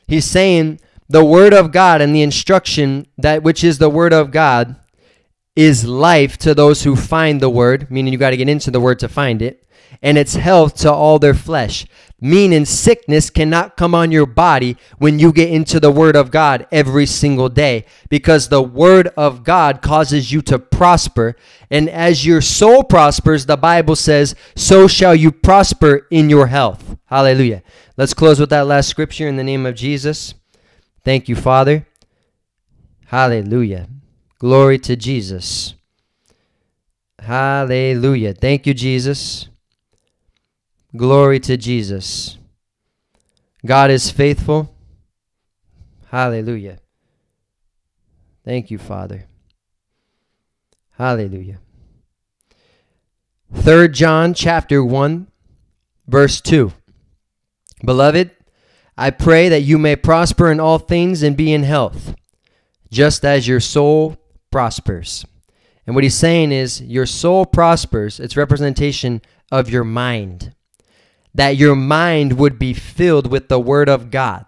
He's 0.08 0.26
saying 0.26 0.80
the 1.08 1.24
Word 1.24 1.54
of 1.54 1.72
God 1.72 2.02
and 2.02 2.14
the 2.14 2.22
instruction 2.22 3.08
that 3.18 3.44
which 3.44 3.64
is 3.64 3.78
the 3.78 3.90
Word 3.90 4.14
of 4.14 4.32
God 4.32 4.76
is 5.56 5.86
life 5.86 6.38
to 6.40 6.54
those 6.54 6.84
who 6.84 6.96
find 6.96 7.40
the 7.40 7.50
Word, 7.50 7.90
meaning 7.90 8.12
you 8.12 8.20
got 8.20 8.32
to 8.32 8.38
get 8.38 8.50
into 8.50 8.72
the 8.72 8.80
Word 8.80 9.00
to 9.00 9.08
find 9.08 9.42
it, 9.42 9.68
and 10.02 10.18
it's 10.18 10.36
health 10.36 10.76
to 10.78 10.92
all 10.92 11.20
their 11.20 11.34
flesh. 11.34 11.86
Meaning 12.26 12.66
sickness 12.66 13.30
cannot 13.30 13.78
come 13.78 13.94
on 13.94 14.12
your 14.12 14.26
body 14.26 14.78
when 14.98 15.20
you 15.20 15.32
get 15.32 15.52
into 15.52 15.80
the 15.80 15.92
Word 15.92 16.16
of 16.16 16.32
God 16.32 16.66
every 16.72 17.06
single 17.06 17.50
day 17.50 17.86
because 18.10 18.50
the 18.50 18.64
Word 18.64 19.10
of 19.16 19.44
God 19.44 19.84
causes 19.84 20.32
you 20.32 20.42
to 20.42 20.58
prosper. 20.58 21.36
And 21.70 21.88
as 21.88 22.26
your 22.26 22.42
soul 22.42 22.84
prospers, 22.84 23.46
the 23.46 23.58
Bible 23.58 23.96
says, 23.96 24.34
so 24.56 24.88
shall 24.88 25.14
you 25.14 25.32
prosper 25.32 26.08
in 26.10 26.32
your 26.32 26.48
health. 26.48 26.98
Hallelujah. 27.06 27.62
Let's 27.96 28.16
close 28.16 28.40
with 28.40 28.50
that 28.50 28.66
last 28.66 28.90
scripture 28.90 29.28
in 29.28 29.36
the 29.36 29.44
name 29.44 29.68
of 29.68 29.76
Jesus. 29.76 30.34
Thank 31.04 31.30
you, 31.30 31.36
Father. 31.36 31.86
Hallelujah. 33.06 33.88
Glory 34.40 34.80
to 34.80 34.96
Jesus. 34.96 35.76
Hallelujah. 37.20 38.34
Thank 38.34 38.66
you, 38.66 38.74
Jesus. 38.74 39.48
Glory 40.96 41.40
to 41.42 41.58
Jesus. 41.58 42.38
God 43.66 43.90
is 43.90 44.12
faithful. 44.12 44.74
Hallelujah. 46.08 46.78
Thank 48.46 48.70
you, 48.70 48.78
Father. 48.78 49.26
Hallelujah. 50.92 51.60
3 53.54 53.90
John 53.90 54.34
chapter 54.34 54.84
1 54.84 55.28
verse 56.08 56.40
2. 56.42 56.72
Beloved, 57.84 58.32
I 58.98 59.10
pray 59.10 59.50
that 59.50 59.64
you 59.64 59.78
may 59.78 59.96
prosper 59.96 60.52
in 60.52 60.60
all 60.60 60.80
things 60.80 61.24
and 61.24 61.36
be 61.36 61.52
in 61.52 61.64
health, 61.64 62.16
just 62.92 63.26
as 63.26 63.48
your 63.48 63.60
soul 63.60 64.18
prospers. 64.52 65.26
And 65.86 65.96
what 65.96 66.04
he's 66.04 66.16
saying 66.16 66.52
is 66.52 66.82
your 66.82 67.06
soul 67.06 67.46
prospers. 67.46 68.20
It's 68.20 68.38
representation 68.38 69.22
of 69.52 69.70
your 69.70 69.84
mind 69.84 70.55
that 71.36 71.58
your 71.58 71.76
mind 71.76 72.34
would 72.40 72.58
be 72.58 72.74
filled 72.74 73.28
with 73.28 73.50
the 73.50 73.60
Word 73.60 73.90
of 73.90 74.10
God. 74.10 74.46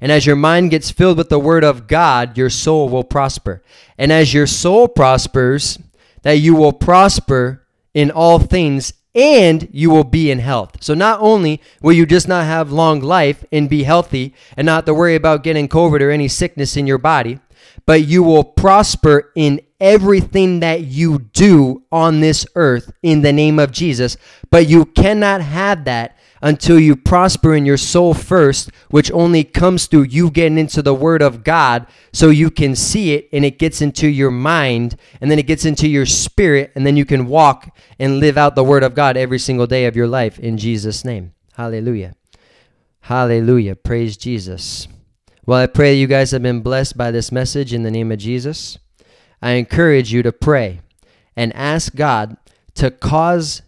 And 0.00 0.12
as 0.12 0.24
your 0.24 0.36
mind 0.36 0.70
gets 0.70 0.90
filled 0.90 1.18
with 1.18 1.28
the 1.28 1.38
Word 1.38 1.64
of 1.64 1.88
God, 1.88 2.38
your 2.38 2.48
soul 2.48 2.88
will 2.88 3.04
prosper. 3.04 3.62
And 3.98 4.12
as 4.12 4.32
your 4.32 4.46
soul 4.46 4.86
prospers, 4.86 5.78
that 6.22 6.38
you 6.38 6.54
will 6.54 6.72
prosper 6.72 7.66
in 7.92 8.10
all 8.10 8.38
things 8.38 8.92
and 9.14 9.68
you 9.72 9.90
will 9.90 10.04
be 10.04 10.30
in 10.30 10.38
health. 10.38 10.82
So 10.82 10.94
not 10.94 11.20
only 11.20 11.60
will 11.82 11.92
you 11.92 12.06
just 12.06 12.28
not 12.28 12.44
have 12.44 12.70
long 12.70 13.00
life 13.00 13.44
and 13.50 13.68
be 13.68 13.82
healthy 13.82 14.32
and 14.56 14.64
not 14.64 14.86
to 14.86 14.94
worry 14.94 15.16
about 15.16 15.42
getting 15.42 15.68
COVID 15.68 16.00
or 16.00 16.10
any 16.10 16.28
sickness 16.28 16.76
in 16.76 16.86
your 16.86 16.98
body, 16.98 17.40
but 17.84 18.06
you 18.06 18.22
will 18.22 18.44
prosper 18.44 19.32
in 19.34 19.60
everything 19.80 20.60
that 20.60 20.82
you 20.82 21.18
do 21.18 21.82
on 21.90 22.20
this 22.20 22.46
earth 22.54 22.92
in 23.02 23.22
the 23.22 23.32
name 23.32 23.58
of 23.58 23.72
Jesus. 23.72 24.16
But 24.50 24.68
you 24.68 24.84
cannot 24.84 25.40
have 25.40 25.84
that 25.86 26.17
until 26.40 26.78
you 26.78 26.96
prosper 26.96 27.54
in 27.54 27.66
your 27.66 27.76
soul 27.76 28.14
first, 28.14 28.70
which 28.90 29.10
only 29.12 29.44
comes 29.44 29.86
through 29.86 30.02
you 30.02 30.30
getting 30.30 30.58
into 30.58 30.82
the 30.82 30.94
Word 30.94 31.22
of 31.22 31.44
God 31.44 31.86
so 32.12 32.30
you 32.30 32.50
can 32.50 32.74
see 32.74 33.14
it 33.14 33.28
and 33.32 33.44
it 33.44 33.58
gets 33.58 33.80
into 33.80 34.08
your 34.08 34.30
mind 34.30 34.96
and 35.20 35.30
then 35.30 35.38
it 35.38 35.46
gets 35.46 35.64
into 35.64 35.88
your 35.88 36.06
spirit 36.06 36.72
and 36.74 36.86
then 36.86 36.96
you 36.96 37.04
can 37.04 37.26
walk 37.26 37.74
and 37.98 38.20
live 38.20 38.38
out 38.38 38.54
the 38.54 38.64
Word 38.64 38.82
of 38.82 38.94
God 38.94 39.16
every 39.16 39.38
single 39.38 39.66
day 39.66 39.86
of 39.86 39.96
your 39.96 40.06
life 40.06 40.38
in 40.38 40.58
Jesus' 40.58 41.04
name. 41.04 41.32
Hallelujah. 41.54 42.14
Hallelujah. 43.00 43.74
Praise 43.74 44.16
Jesus. 44.16 44.86
Well, 45.46 45.58
I 45.58 45.66
pray 45.66 45.92
that 45.92 45.98
you 45.98 46.06
guys 46.06 46.30
have 46.32 46.42
been 46.42 46.60
blessed 46.60 46.96
by 46.96 47.10
this 47.10 47.32
message 47.32 47.72
in 47.72 47.82
the 47.82 47.90
name 47.90 48.12
of 48.12 48.18
Jesus. 48.18 48.78
I 49.40 49.52
encourage 49.52 50.12
you 50.12 50.22
to 50.22 50.32
pray 50.32 50.80
and 51.34 51.54
ask 51.54 51.94
God 51.94 52.36
to 52.74 52.90
cause 52.90 53.62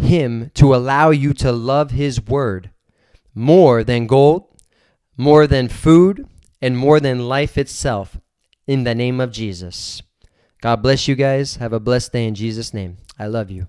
him 0.00 0.50
to 0.54 0.74
allow 0.74 1.10
you 1.10 1.32
to 1.34 1.52
love 1.52 1.92
His 1.92 2.20
Word 2.20 2.70
more 3.34 3.84
than 3.84 4.06
gold, 4.06 4.46
more 5.16 5.46
than 5.46 5.68
food, 5.68 6.26
and 6.60 6.76
more 6.76 7.00
than 7.00 7.28
life 7.28 7.56
itself 7.56 8.18
in 8.66 8.84
the 8.84 8.94
name 8.94 9.20
of 9.20 9.32
Jesus. 9.32 10.02
God 10.60 10.82
bless 10.82 11.08
you 11.08 11.14
guys. 11.14 11.56
Have 11.56 11.72
a 11.72 11.80
blessed 11.80 12.12
day 12.12 12.26
in 12.26 12.34
Jesus' 12.34 12.74
name. 12.74 12.98
I 13.18 13.26
love 13.26 13.50
you. 13.50 13.68